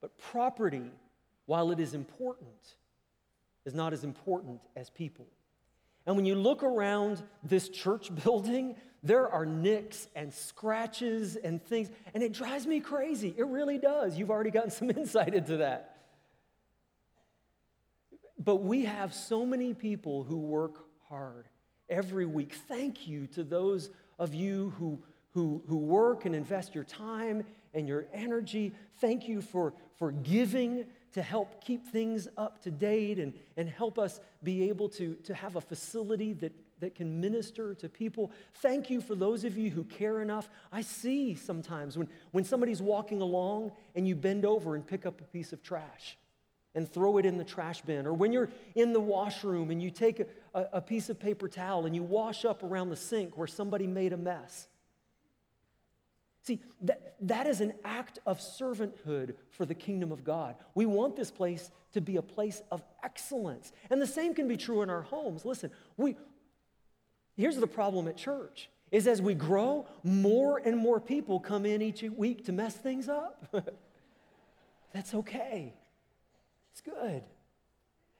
But 0.00 0.16
property, 0.18 0.90
while 1.46 1.70
it 1.70 1.80
is 1.80 1.94
important, 1.94 2.74
is 3.64 3.74
not 3.74 3.92
as 3.92 4.04
important 4.04 4.60
as 4.76 4.90
people. 4.90 5.26
And 6.06 6.16
when 6.16 6.24
you 6.24 6.34
look 6.34 6.62
around 6.62 7.22
this 7.42 7.68
church 7.68 8.14
building, 8.24 8.76
there 9.02 9.28
are 9.28 9.46
nicks 9.46 10.08
and 10.14 10.32
scratches 10.32 11.36
and 11.36 11.62
things, 11.62 11.90
and 12.14 12.22
it 12.22 12.32
drives 12.32 12.66
me 12.66 12.80
crazy. 12.80 13.34
It 13.36 13.46
really 13.46 13.78
does. 13.78 14.18
You've 14.18 14.30
already 14.30 14.50
gotten 14.50 14.70
some 14.70 14.90
insight 14.90 15.34
into 15.34 15.58
that. 15.58 15.96
But 18.42 18.56
we 18.56 18.86
have 18.86 19.12
so 19.12 19.44
many 19.44 19.74
people 19.74 20.24
who 20.24 20.38
work 20.38 20.86
hard 21.08 21.46
every 21.90 22.24
week. 22.24 22.54
Thank 22.68 23.06
you 23.06 23.26
to 23.28 23.44
those 23.44 23.90
of 24.18 24.34
you 24.34 24.72
who, 24.78 24.98
who, 25.32 25.62
who 25.68 25.76
work 25.76 26.24
and 26.24 26.34
invest 26.34 26.74
your 26.74 26.84
time 26.84 27.44
and 27.74 27.86
your 27.86 28.06
energy. 28.14 28.72
Thank 29.00 29.28
you 29.28 29.42
for, 29.42 29.74
for 30.00 30.12
giving 30.12 30.86
to 31.12 31.20
help 31.20 31.62
keep 31.62 31.86
things 31.86 32.26
up 32.38 32.62
to 32.62 32.70
date 32.70 33.18
and, 33.18 33.34
and 33.58 33.68
help 33.68 33.98
us 33.98 34.18
be 34.42 34.70
able 34.70 34.88
to, 34.88 35.14
to 35.16 35.34
have 35.34 35.56
a 35.56 35.60
facility 35.60 36.32
that, 36.32 36.52
that 36.80 36.94
can 36.94 37.20
minister 37.20 37.74
to 37.74 37.86
people. 37.86 38.32
Thank 38.54 38.88
you 38.88 39.02
for 39.02 39.14
those 39.14 39.44
of 39.44 39.58
you 39.58 39.68
who 39.68 39.84
care 39.84 40.22
enough. 40.22 40.48
I 40.72 40.80
see 40.80 41.34
sometimes 41.34 41.98
when, 41.98 42.08
when 42.30 42.44
somebody's 42.44 42.80
walking 42.80 43.20
along 43.20 43.72
and 43.94 44.08
you 44.08 44.16
bend 44.16 44.46
over 44.46 44.74
and 44.74 44.86
pick 44.86 45.04
up 45.04 45.20
a 45.20 45.24
piece 45.24 45.52
of 45.52 45.62
trash 45.62 46.16
and 46.74 46.90
throw 46.90 47.18
it 47.18 47.26
in 47.26 47.36
the 47.36 47.44
trash 47.44 47.82
bin, 47.82 48.06
or 48.06 48.14
when 48.14 48.32
you're 48.32 48.48
in 48.74 48.94
the 48.94 49.00
washroom 49.00 49.70
and 49.70 49.82
you 49.82 49.90
take 49.90 50.20
a, 50.54 50.66
a, 50.72 50.80
piece 50.80 51.10
of 51.10 51.20
paper 51.20 51.46
towel 51.46 51.84
and 51.84 51.94
you 51.94 52.02
wash 52.02 52.46
up 52.46 52.62
around 52.62 52.88
the 52.88 52.96
sink 52.96 53.36
where 53.36 53.48
somebody 53.48 53.86
made 53.86 54.14
a 54.14 54.16
mess. 54.16 54.66
See, 56.50 56.58
that, 56.80 57.14
that 57.20 57.46
is 57.46 57.60
an 57.60 57.74
act 57.84 58.18
of 58.26 58.40
servanthood 58.40 59.34
for 59.50 59.64
the 59.64 59.74
kingdom 59.74 60.10
of 60.10 60.24
God. 60.24 60.56
We 60.74 60.84
want 60.84 61.14
this 61.14 61.30
place 61.30 61.70
to 61.92 62.00
be 62.00 62.16
a 62.16 62.22
place 62.22 62.60
of 62.72 62.82
excellence. 63.04 63.72
And 63.88 64.02
the 64.02 64.06
same 64.08 64.34
can 64.34 64.48
be 64.48 64.56
true 64.56 64.82
in 64.82 64.90
our 64.90 65.02
homes. 65.02 65.44
Listen, 65.44 65.70
we, 65.96 66.16
here's 67.36 67.54
the 67.54 67.68
problem 67.68 68.08
at 68.08 68.16
church 68.16 68.68
is 68.90 69.06
as 69.06 69.22
we 69.22 69.32
grow, 69.32 69.86
more 70.02 70.60
and 70.64 70.76
more 70.76 70.98
people 70.98 71.38
come 71.38 71.64
in 71.64 71.82
each 71.82 72.02
week 72.02 72.46
to 72.46 72.52
mess 72.52 72.74
things 72.74 73.08
up. 73.08 73.46
That's 74.92 75.14
okay. 75.14 75.72
It's 76.72 76.80
good. 76.80 77.22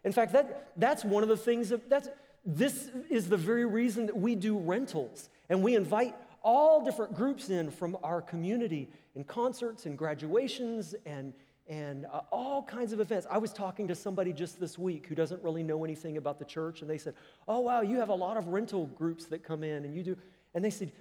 In 0.04 0.12
fact, 0.12 0.34
that, 0.34 0.70
that's 0.76 1.04
one 1.04 1.24
of 1.24 1.28
the 1.28 1.36
things 1.36 1.70
that 1.70 1.90
that's, 1.90 2.08
this 2.46 2.90
is 3.10 3.28
the 3.28 3.36
very 3.36 3.66
reason 3.66 4.06
that 4.06 4.16
we 4.16 4.36
do 4.36 4.56
rentals 4.56 5.28
and 5.48 5.64
we 5.64 5.74
invite 5.74 6.14
all 6.42 6.84
different 6.84 7.14
groups 7.14 7.50
in 7.50 7.70
from 7.70 7.96
our 8.02 8.22
community 8.22 8.88
in 9.14 9.24
concerts 9.24 9.86
and 9.86 9.96
graduations 9.96 10.94
and, 11.04 11.32
and 11.68 12.06
uh, 12.06 12.20
all 12.30 12.62
kinds 12.62 12.92
of 12.92 13.00
events. 13.00 13.26
I 13.30 13.38
was 13.38 13.52
talking 13.52 13.88
to 13.88 13.94
somebody 13.94 14.32
just 14.32 14.58
this 14.58 14.78
week 14.78 15.06
who 15.06 15.14
doesn't 15.14 15.42
really 15.42 15.62
know 15.62 15.84
anything 15.84 16.16
about 16.16 16.38
the 16.38 16.44
church, 16.44 16.80
and 16.80 16.90
they 16.90 16.98
said, 16.98 17.14
Oh, 17.46 17.60
wow, 17.60 17.82
you 17.82 17.98
have 17.98 18.08
a 18.08 18.14
lot 18.14 18.36
of 18.36 18.48
rental 18.48 18.86
groups 18.86 19.26
that 19.26 19.42
come 19.42 19.62
in, 19.62 19.84
and 19.84 19.94
you 19.94 20.02
do. 20.02 20.16
And 20.54 20.64
they 20.64 20.70
said, 20.70 20.92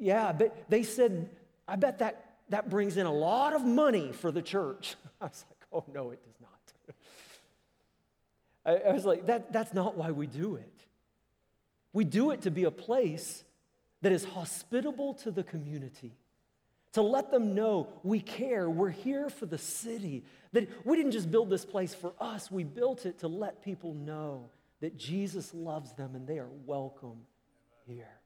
Yeah, 0.00 0.32
but 0.32 0.64
they 0.68 0.82
said, 0.82 1.30
I 1.68 1.76
bet 1.76 1.98
that, 2.00 2.34
that 2.48 2.68
brings 2.68 2.96
in 2.96 3.06
a 3.06 3.12
lot 3.12 3.54
of 3.54 3.64
money 3.64 4.12
for 4.12 4.32
the 4.32 4.42
church. 4.42 4.96
I 5.20 5.26
was 5.26 5.44
like, 5.48 5.68
Oh, 5.72 5.84
no, 5.92 6.10
it 6.10 6.20
does 6.24 6.40
not. 6.40 6.94
I, 8.84 8.90
I 8.90 8.92
was 8.92 9.04
like, 9.04 9.26
that, 9.26 9.52
That's 9.52 9.72
not 9.72 9.96
why 9.96 10.10
we 10.10 10.26
do 10.26 10.56
it. 10.56 10.68
We 11.92 12.04
do 12.04 12.30
it 12.30 12.42
to 12.42 12.50
be 12.50 12.64
a 12.64 12.70
place 12.70 13.44
that 14.02 14.12
is 14.12 14.24
hospitable 14.24 15.14
to 15.14 15.30
the 15.30 15.42
community, 15.42 16.12
to 16.92 17.02
let 17.02 17.30
them 17.30 17.54
know 17.54 17.88
we 18.02 18.20
care, 18.20 18.68
we're 18.68 18.90
here 18.90 19.30
for 19.30 19.46
the 19.46 19.58
city, 19.58 20.24
that 20.52 20.68
we 20.84 20.96
didn't 20.96 21.12
just 21.12 21.30
build 21.30 21.48
this 21.48 21.64
place 21.64 21.94
for 21.94 22.12
us, 22.20 22.50
we 22.50 22.64
built 22.64 23.06
it 23.06 23.20
to 23.20 23.28
let 23.28 23.62
people 23.62 23.94
know 23.94 24.50
that 24.80 24.98
Jesus 24.98 25.54
loves 25.54 25.92
them 25.94 26.14
and 26.14 26.26
they 26.26 26.38
are 26.38 26.50
welcome 26.66 27.20
here. 27.86 28.18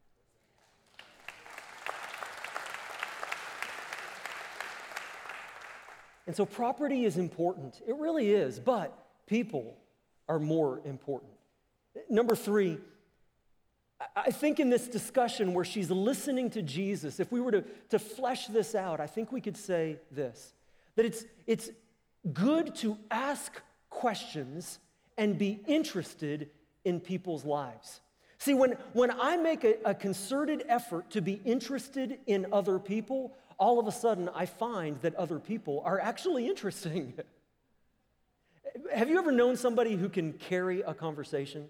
And 6.27 6.35
so 6.35 6.45
property 6.45 7.05
is 7.05 7.19
important. 7.19 7.81
It 7.87 7.95
really 7.97 8.31
is, 8.31 8.59
but 8.59 8.99
people 9.27 9.77
are 10.29 10.41
more 10.41 10.81
important. 10.85 11.31
Number 12.09 12.35
three, 12.35 12.79
I 14.15 14.31
think 14.31 14.61
in 14.61 14.69
this 14.69 14.89
discussion 14.89 15.55
where 15.55 15.65
she's 15.65 15.91
listening 15.91 16.51
to 16.51 16.63
Jesus, 16.63 17.19
if 17.19 17.33
we 17.33 17.41
were 17.41 17.53
to, 17.53 17.65
to 17.91 17.99
flesh 17.99 18.47
this 18.47 18.75
out, 18.75 19.01
I 19.01 19.07
think 19.07 19.33
we 19.33 19.41
could 19.41 19.57
say 19.57 19.99
this 20.11 20.53
that 20.97 21.05
it's, 21.05 21.25
it's 21.47 21.71
good 22.33 22.75
to 22.75 22.97
ask 23.11 23.53
questions 23.91 24.79
and 25.19 25.39
be 25.39 25.61
interested 25.67 26.51
in 26.85 27.01
people's 27.01 27.45
lives. 27.45 28.01
See, 28.39 28.55
when, 28.55 28.73
when 28.93 29.11
I 29.11 29.37
make 29.37 29.65
a, 29.65 29.75
a 29.85 29.95
concerted 29.95 30.65
effort 30.69 31.11
to 31.11 31.21
be 31.21 31.41
interested 31.45 32.19
in 32.27 32.47
other 32.53 32.79
people, 32.79 33.35
all 33.59 33.79
of 33.79 33.87
a 33.87 33.93
sudden 33.93 34.31
I 34.35 34.47
find 34.47 35.01
that 35.03 35.15
other 35.15 35.39
people 35.39 35.83
are 35.85 36.01
actually 36.01 36.47
interesting. 36.47 37.15
Have 38.95 39.09
you 39.09 39.19
ever 39.19 39.33
known 39.33 39.57
somebody 39.57 39.97
who 39.97 40.09
can 40.09 40.35
carry 40.35 40.83
a 40.83 40.95
conversation? 40.95 41.69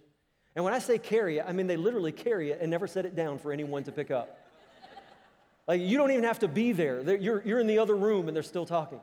And 0.57 0.64
when 0.64 0.73
I 0.73 0.79
say 0.79 0.99
carry 0.99 1.38
it, 1.38 1.45
I 1.47 1.53
mean 1.53 1.66
they 1.66 1.77
literally 1.77 2.12
carry 2.12 2.51
it 2.51 2.61
and 2.62 2.71
never 2.71 2.87
set 2.87 3.05
it 3.05 3.14
down 3.14 3.38
for 3.38 3.53
anyone 3.53 3.85
to 3.85 3.92
pick 3.92 4.11
up. 4.11 4.40
Like 5.69 5.83
you 5.83 5.99
don't 5.99 6.11
even 6.11 6.25
have 6.25 6.38
to 6.40 6.49
be 6.49 6.73
there. 6.73 7.16
You're, 7.16 7.42
you're 7.45 7.61
in 7.61 7.66
the 7.66 7.79
other 7.79 7.95
room 7.95 8.27
and 8.27 8.35
they're 8.35 8.42
still 8.42 8.64
talking. 8.64 9.01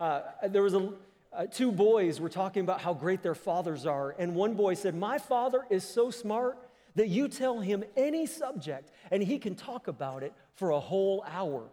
Uh, 0.00 0.22
there 0.48 0.62
was 0.62 0.74
a, 0.74 0.92
uh, 1.32 1.46
two 1.46 1.70
boys 1.70 2.20
were 2.20 2.30
talking 2.30 2.62
about 2.62 2.80
how 2.80 2.94
great 2.94 3.22
their 3.22 3.34
fathers 3.34 3.84
are. 3.84 4.14
And 4.18 4.34
one 4.34 4.54
boy 4.54 4.74
said, 4.74 4.94
My 4.94 5.18
father 5.18 5.66
is 5.68 5.84
so 5.84 6.10
smart 6.10 6.56
that 6.94 7.08
you 7.08 7.28
tell 7.28 7.60
him 7.60 7.84
any 7.96 8.24
subject 8.24 8.90
and 9.10 9.22
he 9.22 9.38
can 9.38 9.54
talk 9.54 9.88
about 9.88 10.22
it 10.22 10.32
for 10.54 10.70
a 10.70 10.80
whole 10.80 11.22
hour. 11.28 11.64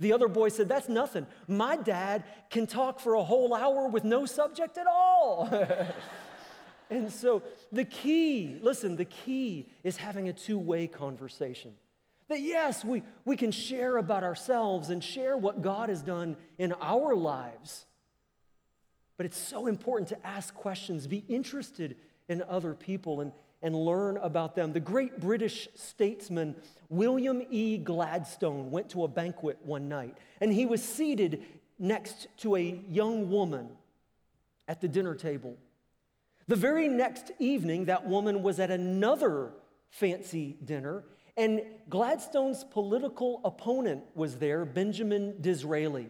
The 0.00 0.12
other 0.12 0.28
boy 0.28 0.50
said, 0.50 0.68
That's 0.68 0.90
nothing. 0.90 1.26
My 1.48 1.76
dad 1.76 2.24
can 2.50 2.66
talk 2.66 3.00
for 3.00 3.14
a 3.14 3.24
whole 3.24 3.54
hour 3.54 3.88
with 3.88 4.04
no 4.04 4.26
subject 4.26 4.76
at 4.76 4.86
all. 4.86 5.48
And 6.90 7.12
so 7.12 7.42
the 7.72 7.84
key, 7.84 8.58
listen, 8.62 8.96
the 8.96 9.04
key 9.04 9.68
is 9.82 9.96
having 9.96 10.28
a 10.28 10.32
two 10.32 10.58
way 10.58 10.86
conversation. 10.86 11.72
That 12.28 12.40
yes, 12.40 12.84
we, 12.84 13.02
we 13.24 13.36
can 13.36 13.52
share 13.52 13.96
about 13.98 14.24
ourselves 14.24 14.90
and 14.90 15.02
share 15.02 15.36
what 15.36 15.62
God 15.62 15.88
has 15.88 16.02
done 16.02 16.36
in 16.58 16.72
our 16.80 17.14
lives. 17.14 17.86
But 19.16 19.26
it's 19.26 19.38
so 19.38 19.66
important 19.66 20.08
to 20.08 20.26
ask 20.26 20.54
questions, 20.54 21.06
be 21.06 21.24
interested 21.28 21.96
in 22.28 22.42
other 22.48 22.74
people, 22.74 23.20
and, 23.20 23.32
and 23.62 23.74
learn 23.74 24.16
about 24.18 24.56
them. 24.56 24.72
The 24.72 24.80
great 24.80 25.20
British 25.20 25.68
statesman 25.74 26.56
William 26.88 27.42
E. 27.50 27.78
Gladstone 27.78 28.70
went 28.70 28.90
to 28.90 29.04
a 29.04 29.08
banquet 29.08 29.58
one 29.62 29.88
night, 29.88 30.16
and 30.40 30.52
he 30.52 30.66
was 30.66 30.82
seated 30.82 31.44
next 31.78 32.26
to 32.38 32.56
a 32.56 32.80
young 32.88 33.30
woman 33.30 33.68
at 34.68 34.80
the 34.80 34.88
dinner 34.88 35.14
table. 35.14 35.56
The 36.48 36.56
very 36.56 36.88
next 36.88 37.32
evening, 37.38 37.86
that 37.86 38.06
woman 38.06 38.42
was 38.42 38.60
at 38.60 38.70
another 38.70 39.52
fancy 39.90 40.56
dinner, 40.64 41.04
and 41.36 41.62
Gladstone's 41.88 42.64
political 42.64 43.40
opponent 43.44 44.04
was 44.14 44.36
there, 44.36 44.64
Benjamin 44.64 45.34
Disraeli. 45.40 46.08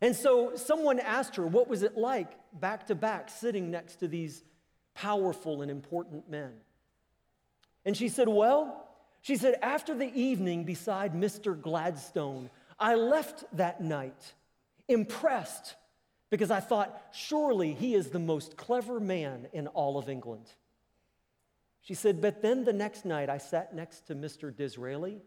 And 0.00 0.16
so 0.16 0.56
someone 0.56 0.98
asked 1.00 1.36
her, 1.36 1.46
What 1.46 1.68
was 1.68 1.82
it 1.82 1.96
like 1.96 2.32
back 2.52 2.86
to 2.86 2.94
back 2.94 3.28
sitting 3.28 3.70
next 3.70 3.96
to 3.96 4.08
these 4.08 4.44
powerful 4.94 5.62
and 5.62 5.70
important 5.70 6.30
men? 6.30 6.52
And 7.84 7.96
she 7.96 8.08
said, 8.08 8.28
Well, 8.28 8.88
she 9.22 9.36
said, 9.36 9.56
after 9.62 9.94
the 9.94 10.12
evening 10.12 10.64
beside 10.64 11.14
Mr. 11.14 11.60
Gladstone, 11.60 12.50
I 12.78 12.94
left 12.96 13.44
that 13.56 13.80
night 13.80 14.34
impressed 14.88 15.76
because 16.32 16.50
I 16.50 16.60
thought, 16.60 16.98
surely 17.12 17.74
he 17.74 17.94
is 17.94 18.08
the 18.08 18.18
most 18.18 18.56
clever 18.56 18.98
man 18.98 19.48
in 19.52 19.66
all 19.66 19.98
of 19.98 20.08
England. 20.08 20.46
She 21.82 21.92
said, 21.92 22.22
but 22.22 22.40
then 22.40 22.64
the 22.64 22.72
next 22.72 23.04
night 23.04 23.28
I 23.28 23.36
sat 23.36 23.74
next 23.74 24.06
to 24.06 24.14
Mr. 24.14 24.56
Disraeli, 24.56 25.20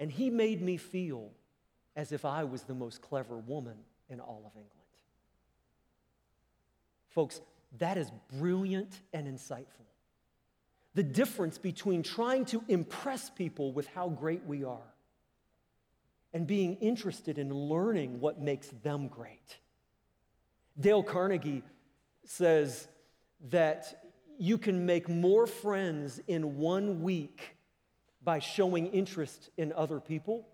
and 0.00 0.10
he 0.10 0.28
made 0.28 0.60
me 0.60 0.76
feel 0.76 1.30
as 1.94 2.10
if 2.10 2.24
I 2.24 2.42
was 2.42 2.64
the 2.64 2.74
most 2.74 3.00
clever 3.00 3.36
woman 3.36 3.76
in 4.08 4.18
all 4.18 4.42
of 4.44 4.56
England. 4.56 4.72
Folks, 7.10 7.40
that 7.78 7.96
is 7.96 8.10
brilliant 8.40 8.98
and 9.12 9.28
insightful. 9.28 9.86
The 10.96 11.04
difference 11.04 11.58
between 11.58 12.02
trying 12.02 12.46
to 12.46 12.64
impress 12.66 13.30
people 13.30 13.72
with 13.72 13.86
how 13.86 14.08
great 14.08 14.44
we 14.46 14.64
are 14.64 14.94
and 16.34 16.44
being 16.44 16.74
interested 16.78 17.38
in 17.38 17.54
learning 17.54 18.18
what 18.18 18.40
makes 18.40 18.66
them 18.82 19.06
great. 19.06 19.58
Dale 20.78 21.02
Carnegie 21.02 21.62
says 22.24 22.88
that 23.50 24.04
you 24.38 24.58
can 24.58 24.86
make 24.86 25.08
more 25.08 25.46
friends 25.46 26.20
in 26.26 26.56
one 26.56 27.02
week 27.02 27.56
by 28.22 28.38
showing 28.38 28.86
interest 28.88 29.50
in 29.56 29.72
other 29.72 30.00
people 30.00 30.46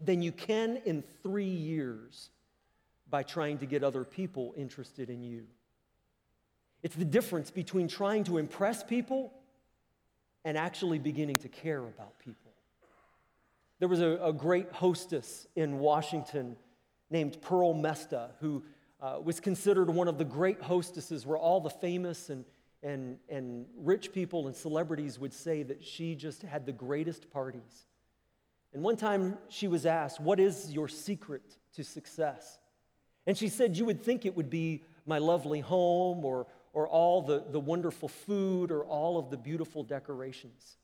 than 0.00 0.22
you 0.22 0.32
can 0.32 0.80
in 0.84 1.02
three 1.22 1.44
years 1.44 2.30
by 3.10 3.22
trying 3.22 3.58
to 3.58 3.66
get 3.66 3.82
other 3.82 4.04
people 4.04 4.52
interested 4.56 5.08
in 5.10 5.22
you. 5.22 5.46
It's 6.82 6.94
the 6.94 7.04
difference 7.04 7.50
between 7.50 7.88
trying 7.88 8.24
to 8.24 8.38
impress 8.38 8.82
people 8.82 9.32
and 10.44 10.56
actually 10.56 10.98
beginning 10.98 11.38
to 11.38 11.48
care 11.48 11.80
about 11.80 12.18
people. 12.18 12.52
There 13.78 13.88
was 13.88 14.00
a, 14.00 14.18
a 14.22 14.32
great 14.32 14.70
hostess 14.72 15.46
in 15.56 15.78
Washington 15.78 16.56
named 17.10 17.40
Pearl 17.40 17.74
Mesta 17.74 18.30
who 18.40 18.62
uh, 19.00 19.18
was 19.22 19.40
considered 19.40 19.90
one 19.90 20.08
of 20.08 20.18
the 20.18 20.24
great 20.24 20.60
hostesses 20.60 21.24
where 21.24 21.38
all 21.38 21.60
the 21.60 21.70
famous 21.70 22.30
and, 22.30 22.44
and, 22.82 23.18
and 23.28 23.66
rich 23.76 24.12
people 24.12 24.46
and 24.46 24.56
celebrities 24.56 25.18
would 25.18 25.32
say 25.32 25.62
that 25.62 25.84
she 25.84 26.14
just 26.14 26.42
had 26.42 26.66
the 26.66 26.72
greatest 26.72 27.30
parties. 27.30 27.86
And 28.72 28.82
one 28.82 28.96
time 28.96 29.38
she 29.48 29.68
was 29.68 29.86
asked, 29.86 30.20
What 30.20 30.40
is 30.40 30.72
your 30.72 30.88
secret 30.88 31.42
to 31.74 31.84
success? 31.84 32.58
And 33.26 33.36
she 33.36 33.48
said, 33.48 33.76
You 33.76 33.84
would 33.84 34.02
think 34.02 34.26
it 34.26 34.36
would 34.36 34.50
be 34.50 34.82
my 35.06 35.18
lovely 35.18 35.60
home 35.60 36.24
or, 36.24 36.46
or 36.72 36.86
all 36.88 37.22
the, 37.22 37.44
the 37.50 37.60
wonderful 37.60 38.08
food 38.08 38.70
or 38.70 38.84
all 38.84 39.18
of 39.18 39.30
the 39.30 39.36
beautiful 39.36 39.82
decorations. 39.82 40.76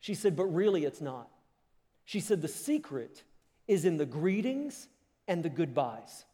She 0.00 0.14
said, 0.14 0.36
But 0.36 0.46
really, 0.46 0.84
it's 0.84 1.00
not. 1.00 1.28
She 2.04 2.20
said, 2.20 2.42
The 2.42 2.48
secret 2.48 3.24
is 3.68 3.84
in 3.84 3.96
the 3.96 4.06
greetings 4.06 4.88
and 5.28 5.42
the 5.42 5.50
goodbyes. 5.50 6.24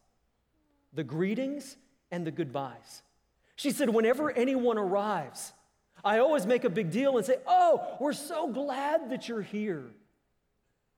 The 0.93 1.03
greetings 1.03 1.77
and 2.11 2.25
the 2.25 2.31
goodbyes. 2.31 3.03
She 3.55 3.71
said, 3.71 3.89
Whenever 3.89 4.31
anyone 4.31 4.77
arrives, 4.77 5.53
I 6.03 6.19
always 6.19 6.45
make 6.45 6.63
a 6.63 6.69
big 6.69 6.91
deal 6.91 7.17
and 7.17 7.25
say, 7.25 7.37
Oh, 7.47 7.95
we're 7.99 8.13
so 8.13 8.51
glad 8.51 9.11
that 9.11 9.27
you're 9.27 9.41
here. 9.41 9.85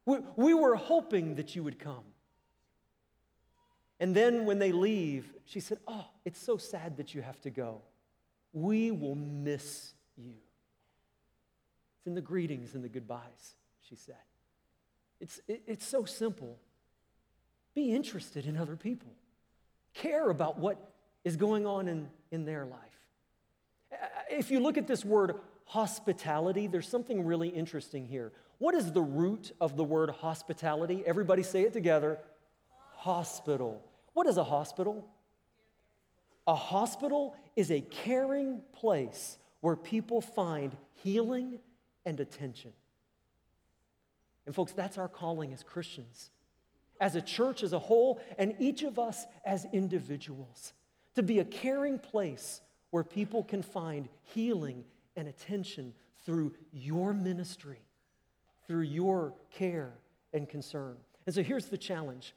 We, 0.06 0.18
we 0.36 0.54
were 0.54 0.76
hoping 0.76 1.36
that 1.36 1.56
you 1.56 1.64
would 1.64 1.80
come. 1.80 2.04
And 4.00 4.16
then 4.16 4.46
when 4.46 4.60
they 4.60 4.72
leave, 4.72 5.32
she 5.46 5.60
said, 5.60 5.80
Oh, 5.88 6.06
it's 6.26 6.40
so 6.40 6.58
sad 6.58 6.98
that 6.98 7.14
you 7.14 7.22
have 7.22 7.40
to 7.42 7.50
go. 7.50 7.82
We 8.52 8.92
will 8.92 9.16
miss 9.16 9.94
you. 10.18 10.36
It's 11.98 12.08
in 12.08 12.16
the 12.16 12.22
greetings 12.22 12.76
and 12.76 12.84
the 12.84 12.90
goodbyes, 12.90 13.56
she 13.88 13.96
said. 13.96 14.16
It's, 15.20 15.40
it, 15.48 15.64
it's 15.68 15.88
so 15.88 16.06
simple. 16.06 16.60
Be 17.74 17.94
interested 17.94 18.46
in 18.46 18.58
other 18.58 18.76
people, 18.76 19.12
care 19.94 20.30
about 20.30 20.58
what 20.60 20.78
is 21.24 21.36
going 21.36 21.66
on 21.66 21.88
in, 21.88 22.10
in 22.32 22.46
their 22.46 22.66
life. 22.66 22.80
Uh, 23.92 23.96
if 24.30 24.52
you 24.52 24.60
look 24.60 24.78
at 24.78 24.88
this 24.88 25.06
word 25.06 25.36
hospitality, 25.66 26.68
there's 26.68 26.88
something 26.88 27.26
really 27.26 27.50
interesting 27.50 28.06
here. 28.06 28.32
What 28.58 28.76
is 28.76 28.92
the 28.92 29.02
root 29.02 29.52
of 29.60 29.76
the 29.76 29.84
word 29.84 30.10
hospitality? 30.10 31.04
Everybody 31.06 31.44
say 31.44 31.64
it 31.64 31.74
together 31.74 32.20
hospital. 32.96 33.84
What 34.14 34.28
is 34.28 34.38
a 34.38 34.44
hospital? 34.44 35.06
A 36.48 36.56
hospital 36.56 37.36
is 37.56 37.72
a 37.72 37.82
caring 37.82 38.62
place 38.74 39.38
where 39.62 39.76
people 39.76 40.22
find 40.22 40.76
healing 41.04 41.60
and 42.06 42.20
attention. 42.20 42.74
And, 44.46 44.54
folks, 44.54 44.74
that's 44.74 44.98
our 44.98 45.08
calling 45.08 45.54
as 45.54 45.64
Christians, 45.64 46.32
as 47.04 47.18
a 47.18 47.22
church 47.22 47.64
as 47.64 47.74
a 47.74 47.80
whole, 47.80 48.22
and 48.38 48.56
each 48.60 48.82
of 48.82 48.98
us 48.98 49.26
as 49.46 49.68
individuals, 49.74 50.72
to 51.16 51.22
be 51.22 51.40
a 51.40 51.44
caring 51.44 52.00
place 52.00 52.62
where 52.92 53.04
people 53.04 53.44
can 53.44 53.62
find 53.62 54.08
healing 54.24 54.86
and 55.18 55.28
attention 55.28 55.94
through 56.26 56.54
your 56.72 57.14
ministry, 57.14 57.82
through 58.66 58.84
your 58.84 59.34
care 59.52 59.92
and 60.32 60.48
concern. 60.48 60.96
And 61.26 61.36
so 61.36 61.44
here's 61.44 61.66
the 61.66 61.78
challenge 61.78 62.36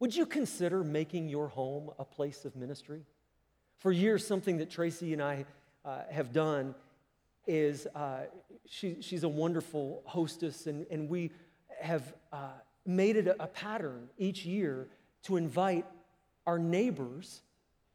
Would 0.00 0.16
you 0.16 0.26
consider 0.26 0.82
making 0.82 1.28
your 1.28 1.46
home 1.46 1.90
a 1.96 2.04
place 2.04 2.44
of 2.44 2.56
ministry? 2.56 3.04
For 3.78 3.92
years, 3.92 4.26
something 4.26 4.56
that 4.56 4.68
Tracy 4.68 5.12
and 5.12 5.22
I 5.22 5.44
uh, 5.84 6.00
have 6.10 6.32
done 6.32 6.74
is 7.46 7.86
uh, 7.94 8.22
she, 8.66 8.96
she's 9.00 9.22
a 9.22 9.28
wonderful 9.28 10.02
hostess, 10.06 10.66
and, 10.66 10.86
and 10.90 11.08
we 11.08 11.30
have 11.80 12.14
uh, 12.32 12.48
made 12.86 13.16
it 13.16 13.26
a, 13.26 13.46
pattern 13.46 14.08
each 14.18 14.44
year 14.44 14.88
to 15.22 15.36
invite 15.36 15.86
our 16.46 16.58
neighbors 16.58 17.42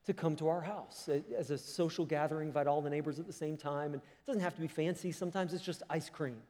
to 0.05 0.13
come 0.13 0.35
to 0.35 0.47
our 0.47 0.61
house 0.61 1.07
as 1.37 1.51
a 1.51 1.57
social 1.57 2.05
gathering, 2.05 2.47
invite 2.47 2.65
all 2.65 2.81
the 2.81 2.89
neighbors 2.89 3.19
at 3.19 3.27
the 3.27 3.33
same 3.33 3.55
time. 3.55 3.93
And 3.93 4.01
it 4.01 4.25
doesn't 4.25 4.41
have 4.41 4.55
to 4.55 4.61
be 4.61 4.67
fancy, 4.67 5.11
sometimes 5.11 5.53
it's 5.53 5.63
just 5.63 5.83
ice 5.89 6.09
cream. 6.09 6.41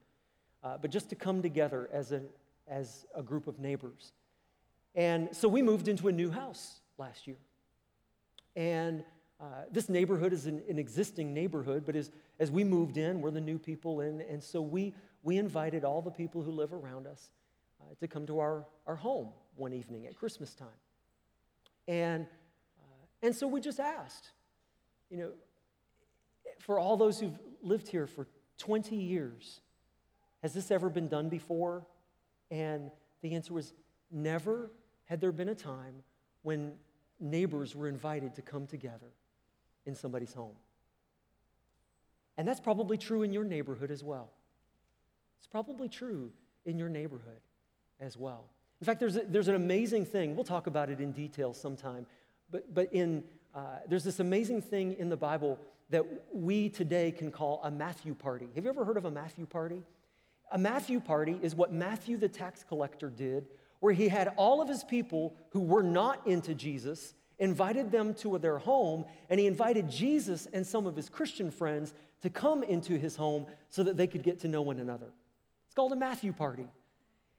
Uh, 0.63 0.78
but 0.82 0.91
just 0.91 1.10
to 1.10 1.15
come 1.15 1.41
together 1.41 1.89
as 1.91 2.12
a, 2.12 2.21
as 2.67 3.06
a 3.15 3.23
group 3.23 3.47
of 3.47 3.60
neighbors. 3.60 4.13
And 4.95 5.30
so 5.32 5.47
we 5.47 5.62
moved 5.62 5.88
into 5.88 6.08
a 6.08 6.12
new 6.12 6.32
house 6.32 6.80
last 6.97 7.28
year. 7.28 7.38
And 8.56 9.04
uh, 9.39 9.63
this 9.71 9.88
neighborhood 9.88 10.34
is 10.34 10.45
an, 10.45 10.62
an, 10.67 10.78
existing 10.78 11.34
neighborhood, 11.34 11.84
but 11.86 11.95
as, 11.95 12.12
as 12.39 12.52
we 12.52 12.65
moved 12.65 12.97
in, 12.97 13.21
we're 13.21 13.32
the 13.32 13.39
new 13.39 13.58
people 13.58 14.02
in. 14.02 14.19
And 14.21 14.43
so 14.43 14.62
we, 14.62 14.93
we 15.23 15.38
invited 15.38 15.86
all 15.86 16.02
the 16.02 16.12
people 16.12 16.41
who 16.41 16.52
live 16.52 16.73
around 16.73 17.08
us 17.08 17.30
uh, 17.81 17.93
to 17.99 18.07
come 18.07 18.25
to 18.27 18.39
our, 18.39 18.65
our 18.87 18.95
home 18.95 19.29
one 19.55 19.73
evening 19.73 20.05
at 20.07 20.15
Christmas 20.15 20.53
time. 20.53 20.67
And, 21.87 22.25
uh, 22.79 23.05
and 23.23 23.35
so 23.35 23.47
we 23.47 23.61
just 23.61 23.79
asked, 23.79 24.29
you 25.09 25.17
know, 25.17 25.31
for 26.59 26.79
all 26.79 26.97
those 26.97 27.19
who've 27.19 27.37
lived 27.61 27.87
here 27.87 28.07
for 28.07 28.27
20 28.57 28.95
years, 28.95 29.61
has 30.41 30.53
this 30.53 30.71
ever 30.71 30.89
been 30.89 31.07
done 31.07 31.29
before? 31.29 31.85
And 32.51 32.91
the 33.21 33.33
answer 33.33 33.53
was 33.53 33.73
never 34.11 34.71
had 35.05 35.21
there 35.21 35.31
been 35.31 35.49
a 35.49 35.55
time 35.55 35.95
when 36.43 36.73
neighbors 37.19 37.75
were 37.75 37.87
invited 37.87 38.35
to 38.35 38.41
come 38.41 38.67
together 38.67 39.11
in 39.85 39.95
somebody's 39.95 40.33
home. 40.33 40.55
And 42.37 42.47
that's 42.47 42.59
probably 42.59 42.97
true 42.97 43.23
in 43.23 43.33
your 43.33 43.43
neighborhood 43.43 43.91
as 43.91 44.03
well. 44.03 44.29
It's 45.39 45.47
probably 45.47 45.89
true 45.89 46.31
in 46.65 46.77
your 46.77 46.89
neighborhood 46.89 47.41
as 47.99 48.17
well. 48.17 48.45
In 48.81 48.85
fact, 48.85 48.99
there's, 48.99 49.17
a, 49.17 49.23
there's 49.27 49.47
an 49.47 49.55
amazing 49.55 50.05
thing. 50.05 50.35
We'll 50.35 50.45
talk 50.45 50.67
about 50.67 50.89
it 50.89 50.99
in 50.99 51.12
detail 51.12 51.53
sometime. 51.53 52.05
But, 52.51 52.73
but 52.73 52.93
in, 52.93 53.23
uh, 53.53 53.79
there's 53.88 54.03
this 54.03 54.19
amazing 54.19 54.62
thing 54.62 54.95
in 54.97 55.09
the 55.09 55.17
Bible 55.17 55.59
that 55.89 56.05
we 56.33 56.69
today 56.69 57.12
can 57.12 57.31
call 57.31 57.62
a 57.63 57.71
Matthew 57.71 58.13
party. 58.13 58.47
Have 58.55 58.63
you 58.63 58.69
ever 58.69 58.85
heard 58.85 58.97
of 58.97 59.05
a 59.05 59.12
Matthew 59.12 59.45
party? 59.45 59.83
A 60.51 60.57
Matthew 60.57 60.99
party 60.99 61.38
is 61.41 61.55
what 61.55 61.73
Matthew 61.73 62.17
the 62.17 62.29
tax 62.29 62.63
collector 62.63 63.09
did, 63.09 63.47
where 63.79 63.93
he 63.93 64.07
had 64.07 64.33
all 64.35 64.62
of 64.62 64.67
his 64.67 64.83
people 64.83 65.35
who 65.51 65.62
were 65.62 65.83
not 65.83 66.25
into 66.25 66.53
Jesus 66.53 67.13
invited 67.39 67.91
them 67.91 68.13
to 68.13 68.38
their 68.38 68.57
home, 68.57 69.05
and 69.29 69.39
he 69.39 69.47
invited 69.47 69.89
Jesus 69.89 70.47
and 70.51 70.65
some 70.65 70.85
of 70.85 70.95
his 70.95 71.09
Christian 71.09 71.49
friends 71.49 71.93
to 72.21 72.29
come 72.29 72.63
into 72.63 72.97
his 72.97 73.15
home 73.15 73.45
so 73.69 73.83
that 73.83 73.95
they 73.95 74.07
could 74.07 74.23
get 74.23 74.39
to 74.41 74.47
know 74.47 74.62
one 74.62 74.79
another. 74.79 75.07
It's 75.65 75.73
called 75.73 75.93
a 75.93 75.95
Matthew 75.95 76.33
party. 76.33 76.67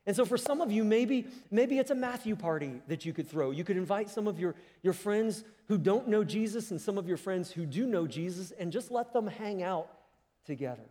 And 0.07 0.17
so 0.17 0.25
for 0.25 0.39
some 0.39 0.61
of 0.61 0.73
you, 0.73 0.83
maybe, 0.83 1.27
maybe 1.51 1.79
it's 1.79 1.91
a 1.91 1.95
Matthew 1.95 2.35
party 2.35 2.81
that 2.89 3.05
you 3.05 3.13
could 3.13 3.29
throw. 3.29 3.51
You 3.51 3.65
could 3.65 3.77
invite 3.77 4.09
some 4.09 4.27
of 4.27 4.41
your, 4.41 4.55
your 4.83 4.95
friends 4.95 5.45
who 5.69 5.77
don't 5.77 6.09
know 6.09 6.25
Jesus 6.25 6.71
and 6.71 6.81
some 6.81 6.97
of 6.97 7.07
your 7.07 7.19
friends 7.19 7.51
who 7.51 7.67
do 7.67 7.87
know 7.87 8.07
Jesus 8.07 8.51
and 8.59 8.73
just 8.73 8.91
let 8.91 9.13
them 9.13 9.27
hang 9.27 9.63
out 9.63 9.89
together. 10.47 10.83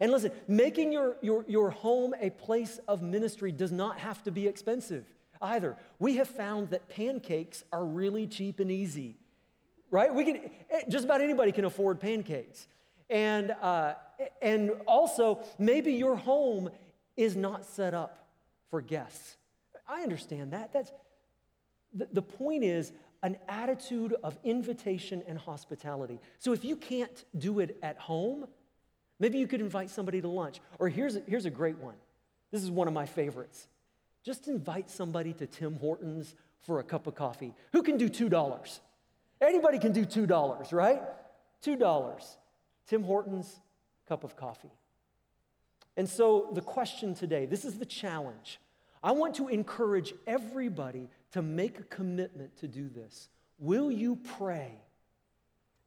And 0.00 0.10
listen, 0.10 0.32
making 0.48 0.92
your, 0.92 1.16
your, 1.20 1.44
your 1.48 1.70
home 1.70 2.14
a 2.20 2.30
place 2.30 2.78
of 2.88 3.02
ministry 3.02 3.52
does 3.52 3.72
not 3.72 3.98
have 3.98 4.22
to 4.24 4.30
be 4.30 4.46
expensive 4.46 5.04
either. 5.42 5.76
We 5.98 6.16
have 6.16 6.28
found 6.28 6.70
that 6.70 6.88
pancakes 6.88 7.64
are 7.72 7.84
really 7.84 8.26
cheap 8.26 8.60
and 8.60 8.70
easy, 8.70 9.16
right? 9.90 10.12
We 10.12 10.24
can, 10.24 10.50
eh, 10.70 10.82
just 10.88 11.04
about 11.04 11.20
anybody 11.20 11.52
can 11.52 11.64
afford 11.64 12.00
pancakes. 12.00 12.66
And, 13.10 13.50
uh, 13.60 13.94
and 14.40 14.70
also, 14.86 15.40
maybe 15.58 15.92
your 15.92 16.16
home 16.16 16.70
is 17.16 17.36
not 17.36 17.64
set 17.64 17.94
up 17.94 18.23
for 18.70 18.80
guests. 18.80 19.36
I 19.88 20.02
understand 20.02 20.52
that. 20.52 20.72
That's, 20.72 20.92
the, 21.92 22.08
the 22.12 22.22
point 22.22 22.64
is 22.64 22.92
an 23.22 23.36
attitude 23.48 24.14
of 24.22 24.38
invitation 24.44 25.22
and 25.26 25.38
hospitality. 25.38 26.20
So 26.38 26.52
if 26.52 26.64
you 26.64 26.76
can't 26.76 27.24
do 27.36 27.60
it 27.60 27.78
at 27.82 27.98
home, 27.98 28.46
maybe 29.18 29.38
you 29.38 29.46
could 29.46 29.60
invite 29.60 29.90
somebody 29.90 30.20
to 30.20 30.28
lunch. 30.28 30.60
Or 30.78 30.88
here's 30.88 31.16
a, 31.16 31.22
here's 31.26 31.46
a 31.46 31.50
great 31.50 31.78
one. 31.78 31.94
This 32.50 32.62
is 32.62 32.70
one 32.70 32.86
of 32.86 32.94
my 32.94 33.06
favorites. 33.06 33.66
Just 34.24 34.48
invite 34.48 34.90
somebody 34.90 35.32
to 35.34 35.46
Tim 35.46 35.76
Hortons 35.78 36.34
for 36.60 36.80
a 36.80 36.84
cup 36.84 37.06
of 37.06 37.14
coffee. 37.14 37.54
Who 37.72 37.82
can 37.82 37.96
do 37.96 38.08
$2? 38.08 38.80
Anybody 39.40 39.78
can 39.78 39.92
do 39.92 40.04
$2, 40.04 40.72
right? 40.72 41.02
$2. 41.64 42.36
Tim 42.86 43.02
Hortons, 43.02 43.60
cup 44.08 44.24
of 44.24 44.36
coffee. 44.36 44.70
And 45.96 46.08
so 46.08 46.50
the 46.52 46.60
question 46.60 47.14
today, 47.14 47.46
this 47.46 47.64
is 47.64 47.78
the 47.78 47.86
challenge. 47.86 48.58
I 49.02 49.12
want 49.12 49.36
to 49.36 49.48
encourage 49.48 50.14
everybody 50.26 51.08
to 51.32 51.42
make 51.42 51.78
a 51.78 51.84
commitment 51.84 52.56
to 52.58 52.68
do 52.68 52.88
this. 52.88 53.28
Will 53.58 53.90
you 53.90 54.16
pray? 54.16 54.72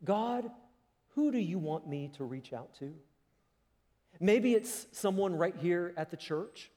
God, 0.04 0.50
who 1.16 1.32
do 1.32 1.40
you 1.40 1.58
want 1.58 1.88
me 1.88 2.12
to 2.18 2.24
reach 2.24 2.54
out 2.54 2.76
to? 2.80 2.94
Maybe 4.20 4.54
it's 4.54 4.88
someone 4.92 5.36
right 5.36 5.56
here 5.56 5.94
at 5.98 6.10
the 6.12 6.18
church 6.18 6.72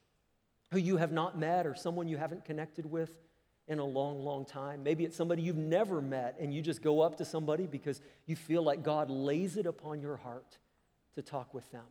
who 0.73 0.79
you 0.79 0.97
have 0.97 1.13
not 1.13 1.39
met 1.39 1.67
or 1.67 1.75
someone 1.75 2.09
you 2.09 2.17
haven't 2.17 2.45
connected 2.45 2.91
with 2.91 3.11
in 3.69 3.79
a 3.79 3.85
long, 3.85 4.25
long 4.25 4.45
time. 4.45 4.83
Maybe 4.83 5.05
it's 5.05 5.17
somebody 5.17 5.43
you've 5.43 5.57
never 5.57 6.01
met 6.01 6.37
and 6.41 6.53
you 6.53 6.63
just 6.63 6.83
go 6.83 7.01
up 7.01 7.17
to 7.19 7.25
somebody 7.25 7.67
because 7.67 8.01
you 8.27 8.35
feel 8.35 8.63
like 8.63 8.83
God 8.83 9.11
lays 9.11 9.57
it 9.57 9.67
upon 9.67 10.01
your 10.01 10.17
heart 10.17 10.59
to 11.15 11.23
talk 11.23 11.55
with 11.55 11.71
them. 11.71 11.85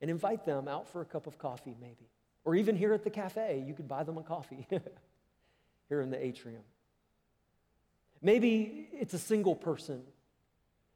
And 0.00 0.10
invite 0.10 0.44
them 0.44 0.68
out 0.68 0.88
for 0.88 1.00
a 1.00 1.04
cup 1.04 1.26
of 1.26 1.38
coffee, 1.38 1.76
maybe. 1.80 2.08
Or 2.44 2.54
even 2.54 2.76
here 2.76 2.92
at 2.92 3.04
the 3.04 3.10
cafe, 3.10 3.64
you 3.66 3.74
could 3.74 3.88
buy 3.88 4.04
them 4.04 4.16
a 4.18 4.22
coffee 4.22 4.66
here 5.88 6.00
in 6.00 6.10
the 6.10 6.24
atrium. 6.24 6.62
Maybe 8.22 8.88
it's 8.92 9.14
a 9.14 9.18
single 9.18 9.54
person. 9.54 10.02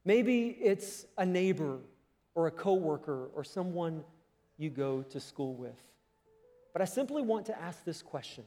Maybe 0.05 0.57
it's 0.61 1.07
a 1.19 1.25
neighbor 1.25 1.79
or 2.35 2.47
a 2.47 2.51
coworker 2.51 3.29
or 3.35 3.45
someone 3.45 4.03
you 4.57 4.71
go 4.71 5.03
to 5.03 5.21
school 5.21 5.55
with. 5.55 5.81
But 6.73 6.83
I 6.83 6.87
simply 6.87 7.23
want 7.23 7.47
to 7.47 7.61
ask 7.61 7.85
this 7.85 8.03
question. 8.03 8.45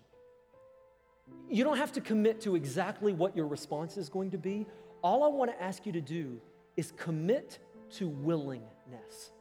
You 1.50 1.64
don't 1.64 1.78
have 1.78 1.92
to 1.94 2.02
commit 2.02 2.42
to 2.42 2.56
exactly 2.56 3.14
what 3.14 3.36
your 3.36 3.48
response 3.48 3.98
is 3.98 4.10
going 4.10 4.32
to 4.32 4.38
be. 4.38 4.66
All 5.02 5.24
I 5.24 5.28
want 5.28 5.52
to 5.52 5.62
ask 5.62 5.86
you 5.86 5.92
to 5.94 6.02
do 6.02 6.40
is 6.76 6.92
commit 6.98 7.60
to 7.92 8.08
willingness. 8.08 9.32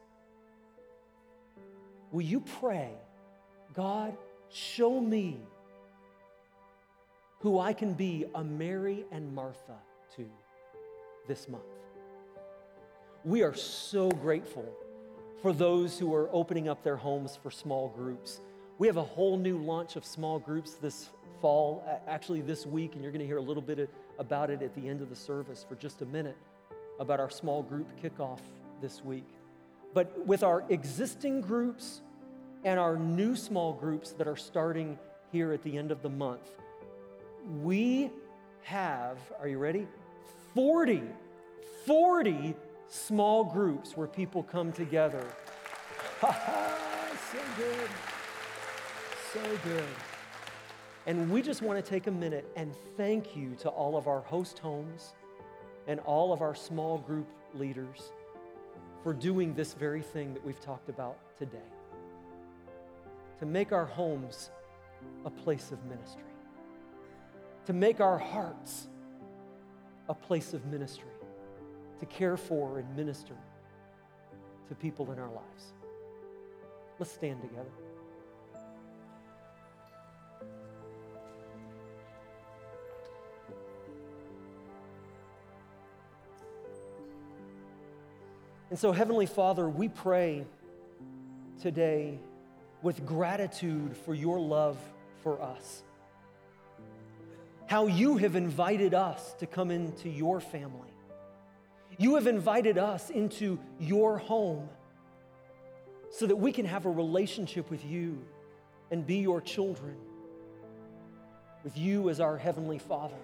Will 2.11 2.21
you 2.21 2.39
pray, 2.39 2.91
God, 3.73 4.15
show 4.49 4.99
me 4.99 5.39
who 7.39 7.59
I 7.59 7.73
can 7.73 7.93
be 7.93 8.25
a 8.33 8.43
Mary 8.43 9.05
and 9.11 9.33
Martha 9.33 9.75
to 10.15 10.25
this 11.27 11.49
month? 11.49 11.63
We 13.23 13.41
are 13.41 13.53
so 13.53 14.09
grateful 14.11 14.65
for 15.41 15.51
those 15.51 15.99
who 15.99 16.13
are 16.13 16.29
opening 16.31 16.69
up 16.69 16.83
their 16.83 16.95
homes 16.95 17.37
for 17.41 17.51
small 17.51 17.89
groups. 17.89 18.39
We 18.77 18.87
have 18.87 18.97
a 18.97 19.03
whole 19.03 19.37
new 19.37 19.57
launch 19.57 19.95
of 19.95 20.05
small 20.05 20.39
groups 20.39 20.73
this 20.73 21.09
fall, 21.41 21.83
actually 22.07 22.41
this 22.41 22.65
week, 22.65 22.93
and 22.93 23.03
you're 23.03 23.11
going 23.11 23.19
to 23.21 23.27
hear 23.27 23.37
a 23.37 23.41
little 23.41 23.61
bit 23.61 23.89
about 24.19 24.49
it 24.49 24.61
at 24.61 24.73
the 24.73 24.87
end 24.87 25.01
of 25.01 25.09
the 25.09 25.15
service 25.15 25.65
for 25.67 25.75
just 25.75 26.01
a 26.01 26.05
minute 26.05 26.37
about 26.99 27.19
our 27.19 27.29
small 27.29 27.61
group 27.61 27.87
kickoff 28.01 28.39
this 28.81 29.03
week. 29.03 29.27
But 29.95 30.27
with 30.27 30.43
our 30.43 30.65
existing 30.67 31.39
groups 31.39 32.01
and 32.65 32.77
our 32.77 32.97
new 32.97 33.33
small 33.37 33.71
groups 33.71 34.11
that 34.11 34.27
are 34.27 34.35
starting 34.35 34.99
here 35.31 35.53
at 35.53 35.63
the 35.63 35.77
end 35.77 35.89
of 35.89 36.01
the 36.01 36.09
month, 36.09 36.51
we 37.63 38.11
have, 38.63 39.17
are 39.39 39.47
you 39.47 39.57
ready? 39.57 39.87
40, 40.53 41.01
40 41.85 42.55
small 42.89 43.45
groups 43.45 43.95
where 43.95 44.07
people 44.07 44.43
come 44.43 44.73
together. 44.73 45.25
so 46.19 46.29
good. 47.57 47.89
So 49.31 49.39
good. 49.63 49.83
And 51.05 51.31
we 51.31 51.41
just 51.41 51.61
want 51.61 51.83
to 51.83 51.89
take 51.89 52.07
a 52.07 52.11
minute 52.11 52.45
and 52.57 52.75
thank 52.97 53.33
you 53.33 53.55
to 53.61 53.69
all 53.69 53.95
of 53.95 54.09
our 54.09 54.19
host 54.19 54.59
homes 54.59 55.13
and 55.87 56.01
all 56.01 56.33
of 56.33 56.41
our 56.41 56.53
small 56.53 56.97
group 56.97 57.27
leaders 57.53 58.11
for 59.05 59.13
doing 59.13 59.53
this 59.53 59.73
very 59.73 60.01
thing 60.01 60.33
that 60.33 60.43
we've 60.43 60.59
talked 60.59 60.89
about 60.89 61.15
today 61.37 61.69
to 63.37 63.45
make 63.45 63.71
our 63.71 63.85
homes 63.85 64.49
a 65.25 65.29
place 65.29 65.71
of 65.71 65.77
ministry, 65.85 66.23
to 67.67 67.73
make 67.73 67.99
our 67.99 68.17
hearts 68.17 68.87
a 70.09 70.13
place 70.15 70.55
of 70.55 70.65
ministry 70.65 71.11
to 71.99 72.07
care 72.07 72.35
for 72.35 72.79
and 72.79 72.95
minister 72.95 73.35
to 74.69 74.73
people 74.73 75.11
in 75.11 75.19
our 75.19 75.29
lives. 75.29 75.73
Let's 76.97 77.11
stand 77.11 77.43
together. 77.43 77.69
And 88.69 88.79
so, 88.79 88.91
Heavenly 88.91 89.27
Father, 89.27 89.69
we 89.69 89.89
pray 89.89 90.45
today 91.61 92.19
with 92.81 93.05
gratitude 93.05 93.95
for 93.95 94.13
your 94.15 94.39
love 94.39 94.77
for 95.21 95.39
us. 95.41 95.83
How 97.67 97.87
you 97.87 98.17
have 98.17 98.35
invited 98.35 98.93
us 98.93 99.33
to 99.39 99.45
come 99.45 99.69
into 99.69 100.09
your 100.09 100.39
family. 100.39 100.93
You 101.97 102.15
have 102.15 102.27
invited 102.27 102.77
us 102.77 103.09
into 103.09 103.59
your 103.79 104.17
home 104.17 104.67
so 106.09 106.25
that 106.25 106.35
we 106.35 106.51
can 106.51 106.65
have 106.65 106.85
a 106.85 106.91
relationship 106.91 107.69
with 107.69 107.85
you 107.85 108.19
and 108.89 109.05
be 109.05 109.17
your 109.17 109.41
children, 109.41 109.95
with 111.63 111.77
you 111.77 112.09
as 112.09 112.19
our 112.19 112.37
Heavenly 112.37 112.79
Father. 112.79 113.15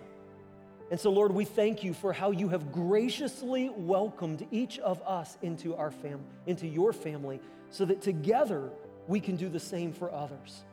And 0.92 1.00
so, 1.00 1.10
Lord, 1.10 1.32
we 1.32 1.46
thank 1.46 1.86
you 1.86 1.94
for 1.94 2.12
how 2.12 2.32
you 2.32 2.50
have 2.50 2.74
graciously 2.74 3.70
welcomed 3.70 4.46
each 4.52 4.78
of 4.80 5.02
us 5.04 5.38
into 5.42 5.74
our 5.74 5.90
family, 5.90 6.26
into 6.48 6.68
your 6.68 6.92
family, 6.92 7.40
so 7.70 7.86
that 7.86 8.02
together 8.02 8.70
we 9.08 9.22
can 9.22 9.38
do 9.38 9.48
the 9.48 9.60
same 9.60 9.94
for 9.94 10.14
others. 10.14 10.66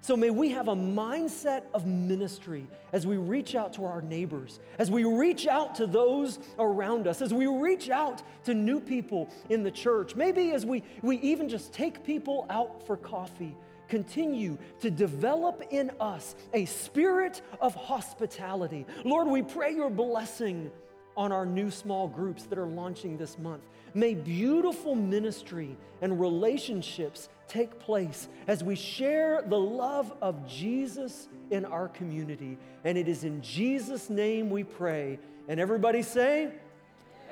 So 0.00 0.16
may 0.16 0.30
we 0.30 0.50
have 0.50 0.68
a 0.68 0.74
mindset 0.74 1.62
of 1.74 1.86
ministry 1.86 2.66
as 2.92 3.06
we 3.06 3.18
reach 3.18 3.54
out 3.54 3.74
to 3.74 3.84
our 3.84 4.00
neighbors, 4.00 4.60
as 4.78 4.90
we 4.90 5.04
reach 5.04 5.46
out 5.46 5.74
to 5.76 5.86
those 5.86 6.38
around 6.58 7.06
us, 7.06 7.20
as 7.20 7.32
we 7.32 7.46
reach 7.46 7.90
out 7.90 8.22
to 8.44 8.54
new 8.54 8.80
people 8.80 9.28
in 9.50 9.62
the 9.62 9.70
church. 9.70 10.14
Maybe 10.14 10.52
as 10.52 10.64
we, 10.64 10.82
we 11.02 11.16
even 11.20 11.50
just 11.50 11.72
take 11.72 12.02
people 12.02 12.46
out 12.48 12.86
for 12.86 12.96
coffee, 12.96 13.54
continue 13.94 14.58
to 14.80 14.90
develop 14.90 15.62
in 15.70 15.88
us 16.00 16.34
a 16.52 16.64
spirit 16.64 17.42
of 17.60 17.76
hospitality. 17.76 18.84
Lord, 19.04 19.28
we 19.28 19.40
pray 19.40 19.72
your 19.72 19.88
blessing 19.88 20.72
on 21.16 21.30
our 21.30 21.46
new 21.46 21.70
small 21.70 22.08
groups 22.08 22.42
that 22.46 22.58
are 22.58 22.66
launching 22.66 23.16
this 23.16 23.38
month. 23.38 23.62
May 23.94 24.14
beautiful 24.14 24.96
ministry 24.96 25.76
and 26.02 26.18
relationships 26.20 27.28
take 27.46 27.78
place 27.78 28.26
as 28.48 28.64
we 28.64 28.74
share 28.74 29.44
the 29.46 29.60
love 29.60 30.12
of 30.20 30.44
Jesus 30.44 31.28
in 31.52 31.64
our 31.64 31.86
community. 31.86 32.58
And 32.82 32.98
it 32.98 33.06
is 33.06 33.22
in 33.22 33.42
Jesus' 33.42 34.10
name 34.10 34.50
we 34.50 34.64
pray. 34.64 35.20
And 35.46 35.60
everybody 35.60 36.02
say, 36.02 36.50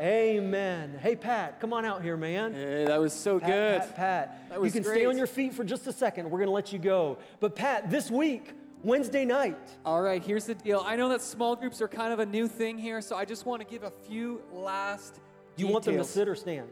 Amen. 0.01 0.99
Hey, 1.01 1.17
Pat, 1.17 1.61
come 1.61 1.73
on 1.73 1.85
out 1.85 2.03
here, 2.03 2.17
man. 2.17 2.55
Hey, 2.55 2.85
that 2.87 3.01
was 3.01 3.13
so 3.13 3.39
Pat, 3.39 3.49
good. 3.49 3.81
Pat, 3.81 3.97
Pat. 3.97 4.49
That 4.49 4.61
was 4.61 4.75
you 4.75 4.81
can 4.81 4.89
great. 4.89 5.01
stay 5.01 5.07
on 5.07 5.17
your 5.17 5.27
feet 5.27 5.55
for 5.55 5.65
just 5.65 5.87
a 5.87 5.93
second. 5.93 6.31
We're 6.31 6.39
going 6.39 6.49
to 6.49 6.55
let 6.55 6.73
you 6.73 6.79
go. 6.79 7.19
But, 7.41 7.55
Pat, 7.55 7.91
this 7.91 8.11
week, 8.11 8.53
Wednesday 8.83 9.25
night, 9.25 9.59
All 9.85 10.03
right, 10.03 10.23
here's 10.23 10.45
the 10.47 10.55
deal. 10.55 10.83
I 10.85 10.97
know 10.97 11.09
that 11.11 11.23
small 11.23 11.55
groups 11.55 11.81
are 11.81 11.89
kind 11.89 12.13
of 12.13 12.19
a 12.19 12.27
new 12.27 12.49
thing 12.49 12.79
here, 12.79 13.01
so 13.01 13.17
I 13.17 13.25
just 13.25 13.47
want 13.47 13.63
to 13.63 13.67
give 13.69 13.85
a 13.85 13.93
few 14.09 14.43
last. 14.51 15.21
do 15.57 15.65
you 15.65 15.73
want 15.73 15.85
them 15.85 15.97
to 15.97 16.05
sit 16.05 16.29
or 16.29 16.35
stand? 16.35 16.69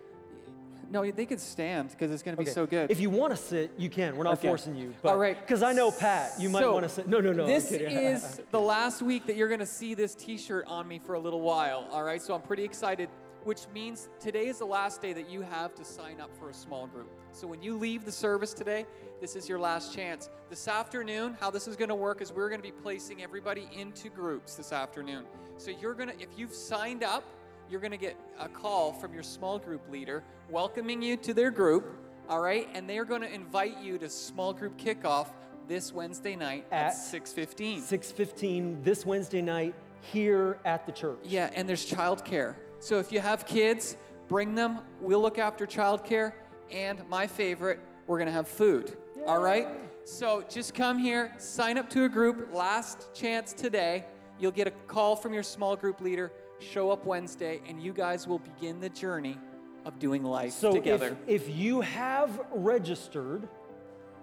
No, 0.90 1.08
they 1.08 1.24
could 1.24 1.40
stand 1.40 1.90
because 1.90 2.10
it's 2.10 2.22
going 2.22 2.36
to 2.36 2.42
be 2.42 2.48
Okay. 2.48 2.52
so 2.54 2.66
good. 2.66 2.90
If 2.90 2.98
you 2.98 3.10
want 3.10 3.30
to 3.32 3.36
sit, 3.36 3.70
you 3.78 3.88
can. 3.88 4.16
We're 4.16 4.24
not 4.24 4.38
Okay. 4.38 4.48
forcing 4.48 4.74
you. 4.74 4.92
But, 5.02 5.10
All 5.10 5.18
right. 5.18 5.40
Because 5.40 5.62
I 5.62 5.72
know 5.72 5.92
Pat, 5.92 6.32
you 6.40 6.50
might 6.50 6.60
So, 6.60 6.72
want 6.72 6.82
to 6.82 6.88
sit. 6.88 7.06
No, 7.06 7.20
no, 7.20 7.32
no. 7.32 7.46
This 7.46 7.70
is 7.72 8.40
the 8.50 8.60
last 8.60 9.00
week 9.00 9.26
that 9.26 9.36
you're 9.36 9.48
going 9.48 9.60
to 9.60 9.66
see 9.66 9.94
this 9.94 10.16
T-shirt 10.16 10.66
on 10.66 10.88
me 10.88 10.98
for 10.98 11.14
a 11.14 11.20
little 11.20 11.40
while. 11.40 11.86
All 11.92 12.02
right, 12.02 12.20
so 12.20 12.34
I'm 12.34 12.42
pretty 12.42 12.64
excited. 12.64 13.08
Which 13.44 13.62
means 13.72 14.10
today 14.18 14.48
is 14.48 14.58
the 14.58 14.66
last 14.66 15.00
day 15.00 15.14
that 15.14 15.30
you 15.30 15.40
have 15.40 15.74
to 15.76 15.84
sign 15.84 16.20
up 16.20 16.30
for 16.38 16.50
a 16.50 16.54
small 16.54 16.86
group. 16.86 17.08
So 17.32 17.46
when 17.46 17.62
you 17.62 17.74
leave 17.78 18.04
the 18.04 18.12
service 18.12 18.52
today, 18.52 18.84
this 19.18 19.34
is 19.34 19.48
your 19.48 19.58
last 19.58 19.94
chance. 19.94 20.28
This 20.50 20.68
afternoon, 20.68 21.38
how 21.40 21.50
this 21.50 21.66
is 21.66 21.74
going 21.74 21.88
to 21.88 21.94
work 21.94 22.20
is 22.20 22.34
we're 22.34 22.50
going 22.50 22.60
to 22.60 22.66
be 22.66 22.70
placing 22.82 23.22
everybody 23.22 23.66
into 23.74 24.10
groups 24.10 24.56
this 24.56 24.72
afternoon. 24.72 25.24
So 25.56 25.70
you're 25.70 25.94
going 25.94 26.10
to, 26.10 26.20
if 26.20 26.28
you've 26.36 26.52
signed 26.52 27.02
up, 27.02 27.24
you're 27.70 27.80
going 27.80 27.92
to 27.92 27.96
get 27.96 28.16
a 28.40 28.48
call 28.48 28.92
from 28.92 29.14
your 29.14 29.22
small 29.22 29.58
group 29.58 29.88
leader 29.90 30.24
welcoming 30.48 31.00
you 31.00 31.16
to 31.18 31.32
their 31.32 31.50
group. 31.50 31.96
All 32.28 32.40
right, 32.40 32.68
and 32.74 32.88
they're 32.88 33.04
going 33.04 33.22
to 33.22 33.32
invite 33.32 33.78
you 33.80 33.96
to 33.98 34.08
small 34.08 34.52
group 34.52 34.76
kickoff 34.76 35.28
this 35.68 35.92
Wednesday 35.92 36.34
night 36.34 36.66
at, 36.72 36.92
At 36.92 36.94
6:15. 36.94 37.80
6:15 37.80 38.82
this 38.82 39.06
Wednesday 39.06 39.40
night 39.40 39.74
here 40.00 40.58
at 40.64 40.84
the 40.84 40.92
church. 40.92 41.18
Yeah, 41.22 41.50
and 41.54 41.68
there's 41.68 41.88
childcare. 41.88 42.56
So 42.80 42.98
if 42.98 43.12
you 43.12 43.20
have 43.20 43.46
kids, 43.46 43.96
bring 44.28 44.54
them. 44.54 44.80
We'll 45.00 45.20
look 45.20 45.38
after 45.38 45.66
childcare. 45.66 46.32
And 46.72 47.06
my 47.08 47.26
favorite, 47.26 47.80
we're 48.06 48.18
going 48.18 48.26
to 48.26 48.32
have 48.32 48.48
food. 48.48 48.96
All 49.26 49.40
right? 49.40 49.68
So 50.04 50.44
just 50.48 50.74
come 50.74 50.98
here, 50.98 51.32
sign 51.38 51.78
up 51.78 51.90
to 51.90 52.04
a 52.04 52.08
group. 52.08 52.52
Last 52.52 53.12
chance 53.12 53.52
today. 53.52 54.06
You'll 54.38 54.52
get 54.52 54.66
a 54.66 54.70
call 54.70 55.14
from 55.14 55.34
your 55.34 55.42
small 55.42 55.76
group 55.76 56.00
leader. 56.00 56.32
Show 56.60 56.90
up 56.90 57.04
Wednesday, 57.06 57.60
and 57.66 57.82
you 57.82 57.92
guys 57.92 58.28
will 58.28 58.38
begin 58.38 58.80
the 58.80 58.90
journey 58.90 59.38
of 59.84 59.98
doing 59.98 60.22
life 60.22 60.52
So 60.52 60.72
together. 60.72 61.16
if, 61.26 61.46
if 61.48 61.56
you 61.56 61.80
have 61.80 62.40
registered 62.52 63.48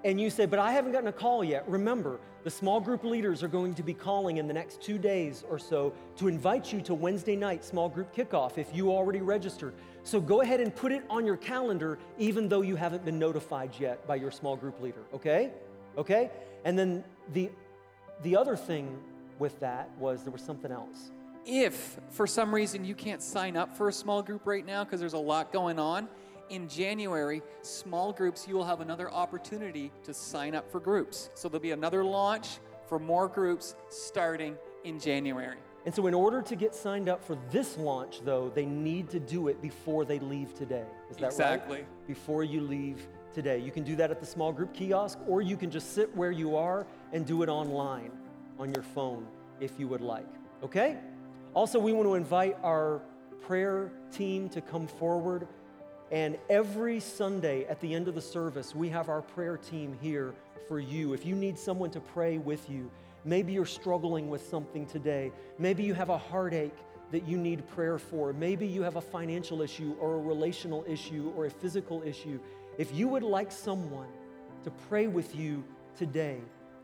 and 0.04 0.21
you 0.21 0.30
say, 0.30 0.45
but 0.45 0.60
I 0.60 0.71
haven't 0.71 0.91
gotten 0.91 1.08
a 1.08 1.13
call 1.13 1.43
yet, 1.43 1.67
remember, 1.67 2.19
the 2.43 2.52
small 2.52 2.80
group 2.80 3.04
leaders 3.04 3.41
are 3.43 3.47
going 3.47 3.73
to 3.73 3.84
be 3.84 3.93
calling 3.93 4.38
in 4.38 4.47
the 4.47 4.54
next 4.54 4.82
two 4.82 4.97
days 4.97 5.43
or 5.50 5.58
so 5.58 5.93
to 6.17 6.28
invite 6.28 6.71
you 6.71 6.80
to 6.82 6.93
Wednesday 6.93 7.36
night 7.36 7.65
small 7.65 7.89
group 7.89 8.15
kickoff 8.15 8.58
if 8.58 8.73
you 8.73 8.91
already 8.91 9.19
registered. 9.19 9.73
So 10.04 10.21
go 10.21 10.41
ahead 10.41 10.62
and 10.62 10.73
put 10.73 10.91
it 10.91 11.04
on 11.10 11.26
your 11.26 11.38
calendar, 11.38 11.97
even 12.19 12.47
though 12.47 12.62
you 12.62 12.76
haven't 12.76 13.04
been 13.04 13.19
notified 13.19 13.71
yet 13.80 14.06
by 14.08 14.15
your 14.15 14.32
small 14.32 14.56
group 14.56 14.80
leader, 14.80 15.02
okay? 15.13 15.52
Okay? 15.97 16.30
And 16.63 16.78
then 16.78 17.04
the, 17.34 17.50
the 18.21 18.38
other 18.38 18.56
thing 18.56 18.97
with 19.39 19.60
that 19.60 19.89
was 19.97 20.23
there 20.23 20.32
was 20.32 20.41
something 20.41 20.71
else. 20.71 21.12
If 21.48 21.98
for 22.10 22.28
some 22.28 22.54
reason 22.54 22.84
you 22.86 22.94
can't 22.94 23.22
sign 23.22 23.56
up 23.56 23.76
for 23.76 23.90
a 23.90 23.94
small 23.94 24.22
group 24.22 24.46
right 24.46 24.66
now 24.66 24.84
because 24.84 25.00
there's 25.00 25.14
a 25.14 25.18
lot 25.18 25.52
going 25.52 25.80
on, 25.80 26.08
in 26.50 26.70
January, 26.70 27.42
small 27.62 28.14
groups, 28.14 28.48
you 28.48 28.56
will 28.56 28.66
have 28.66 28.80
another 28.82 29.12
opportunity 29.12 29.92
to 30.04 30.14
sign 30.14 30.56
up 30.56 30.72
for 30.72 30.80
groups. 30.80 31.30
So 31.36 31.50
there'll 31.50 31.62
be 31.62 31.72
another 31.72 32.04
launch 32.04 32.60
for 32.88 33.00
more 33.00 33.28
groups 33.28 33.76
starting 33.90 34.56
in 34.84 35.00
January. 35.00 35.58
And 35.86 35.96
so, 35.96 36.08
in 36.08 36.14
order 36.14 36.42
to 36.42 36.56
get 36.56 36.76
signed 36.76 37.08
up 37.08 37.24
for 37.24 37.38
this 37.50 37.78
launch, 37.78 38.22
though, 38.26 38.52
they 38.54 38.66
need 38.66 39.10
to 39.10 39.22
do 39.22 39.48
it 39.48 39.62
before 39.62 40.04
they 40.04 40.20
leave 40.20 40.54
today. 40.54 40.84
Is 41.10 41.18
that 41.18 41.28
Exactly. 41.28 41.78
right? 41.78 41.80
Exactly. 41.80 41.86
Before 42.08 42.44
you 42.44 42.60
leave 42.62 43.08
today. 43.34 43.60
You 43.60 43.72
can 43.72 43.84
do 43.84 43.96
that 43.96 44.12
at 44.12 44.20
the 44.20 44.26
small 44.26 44.52
group 44.52 44.74
kiosk, 44.74 45.20
or 45.28 45.42
you 45.42 45.56
can 45.56 45.70
just 45.70 45.94
sit 45.94 46.14
where 46.16 46.32
you 46.32 46.58
are 46.58 46.86
and 47.14 47.26
do 47.26 47.44
it 47.44 47.50
online 47.50 48.12
on 48.60 48.74
your 48.74 48.84
phone 48.84 49.28
if 49.60 49.80
you 49.80 49.88
would 49.88 50.02
like. 50.02 50.28
Okay? 50.64 50.98
Also, 51.58 51.80
we 51.80 51.91
want 51.91 52.08
to 52.08 52.13
invite 52.13 52.56
our 52.63 53.02
prayer 53.41 53.91
team 54.12 54.48
to 54.48 54.62
come 54.62 54.86
forward. 54.86 55.48
And 56.12 56.38
every 56.52 57.00
Sunday 57.00 57.65
at 57.65 57.82
the 57.82 57.96
end 57.96 58.08
of 58.08 58.13
the 58.13 58.22
service, 58.22 58.76
we 58.76 58.89
have 58.89 59.10
our 59.10 59.24
prayer 59.24 59.58
team 59.58 59.98
here 60.00 60.36
for 60.67 60.80
you. 60.80 61.13
If 61.13 61.26
you 61.26 61.34
need 61.34 61.58
someone 61.58 61.89
to 61.89 62.00
pray 62.00 62.38
with 62.38 62.70
you, 62.70 62.91
maybe 63.26 63.54
you're 63.54 63.65
struggling 63.65 64.30
with 64.30 64.48
something 64.48 64.86
today, 64.86 65.32
maybe 65.58 65.82
you 65.82 65.96
have 65.96 66.10
a 66.10 66.17
heartache 66.20 66.78
that 67.10 67.28
you 67.28 67.39
need 67.39 67.67
prayer 67.70 67.98
for, 67.98 68.34
maybe 68.34 68.67
you 68.67 68.84
have 68.84 68.98
a 68.98 69.02
financial 69.02 69.63
issue 69.63 69.96
or 70.00 70.13
a 70.13 70.20
relational 70.20 70.86
issue 70.88 71.34
or 71.36 71.48
a 71.48 71.50
physical 71.50 72.04
issue. 72.04 72.39
If 72.78 72.93
you 72.93 73.08
would 73.08 73.24
like 73.24 73.52
someone 73.52 74.10
to 74.63 74.70
pray 74.89 75.08
with 75.08 75.36
you 75.36 75.63
today, 75.98 76.38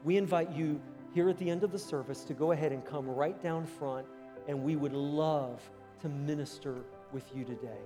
we 0.04 0.18
invite 0.18 0.52
you 0.52 0.82
here 1.14 1.30
at 1.30 1.38
the 1.38 1.48
end 1.48 1.64
of 1.64 1.72
the 1.72 1.78
service 1.78 2.24
to 2.24 2.34
go 2.34 2.54
ahead 2.54 2.72
and 2.72 2.84
come 2.84 3.08
right 3.08 3.40
down 3.44 3.68
front, 3.68 4.08
and 4.48 4.64
we 4.64 4.76
would 4.76 4.94
love 4.94 5.62
to 6.02 6.10
minister 6.10 6.76
with 7.12 7.24
you 7.36 7.44
today. 7.46 7.80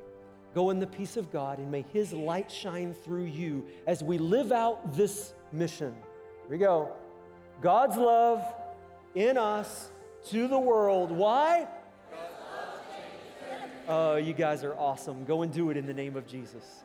Go 0.56 0.70
in 0.70 0.80
the 0.80 0.88
peace 0.88 1.18
of 1.18 1.32
God, 1.32 1.60
and 1.60 1.72
may 1.72 1.86
His 1.94 2.14
light 2.14 2.52
shine 2.52 2.94
through 2.94 3.26
you 3.26 3.66
as 3.86 4.04
we 4.04 4.18
live 4.18 4.52
out 4.52 4.96
this 4.96 5.34
mission. 5.52 5.94
Here 6.42 6.50
we 6.50 6.58
go. 6.58 6.92
God's 7.62 7.98
love 7.98 8.44
in 9.14 9.38
us 9.38 9.92
to 10.30 10.48
the 10.48 10.60
world. 10.60 11.12
Why? 11.12 11.68
Oh, 13.88 14.18
you 14.18 14.34
guys 14.34 14.64
are 14.64 14.76
awesome. 14.76 15.24
Go 15.26 15.44
and 15.44 15.54
do 15.54 15.70
it 15.70 15.78
in 15.78 15.86
the 15.86 15.94
name 15.94 16.16
of 16.18 16.28
Jesus. 16.28 16.84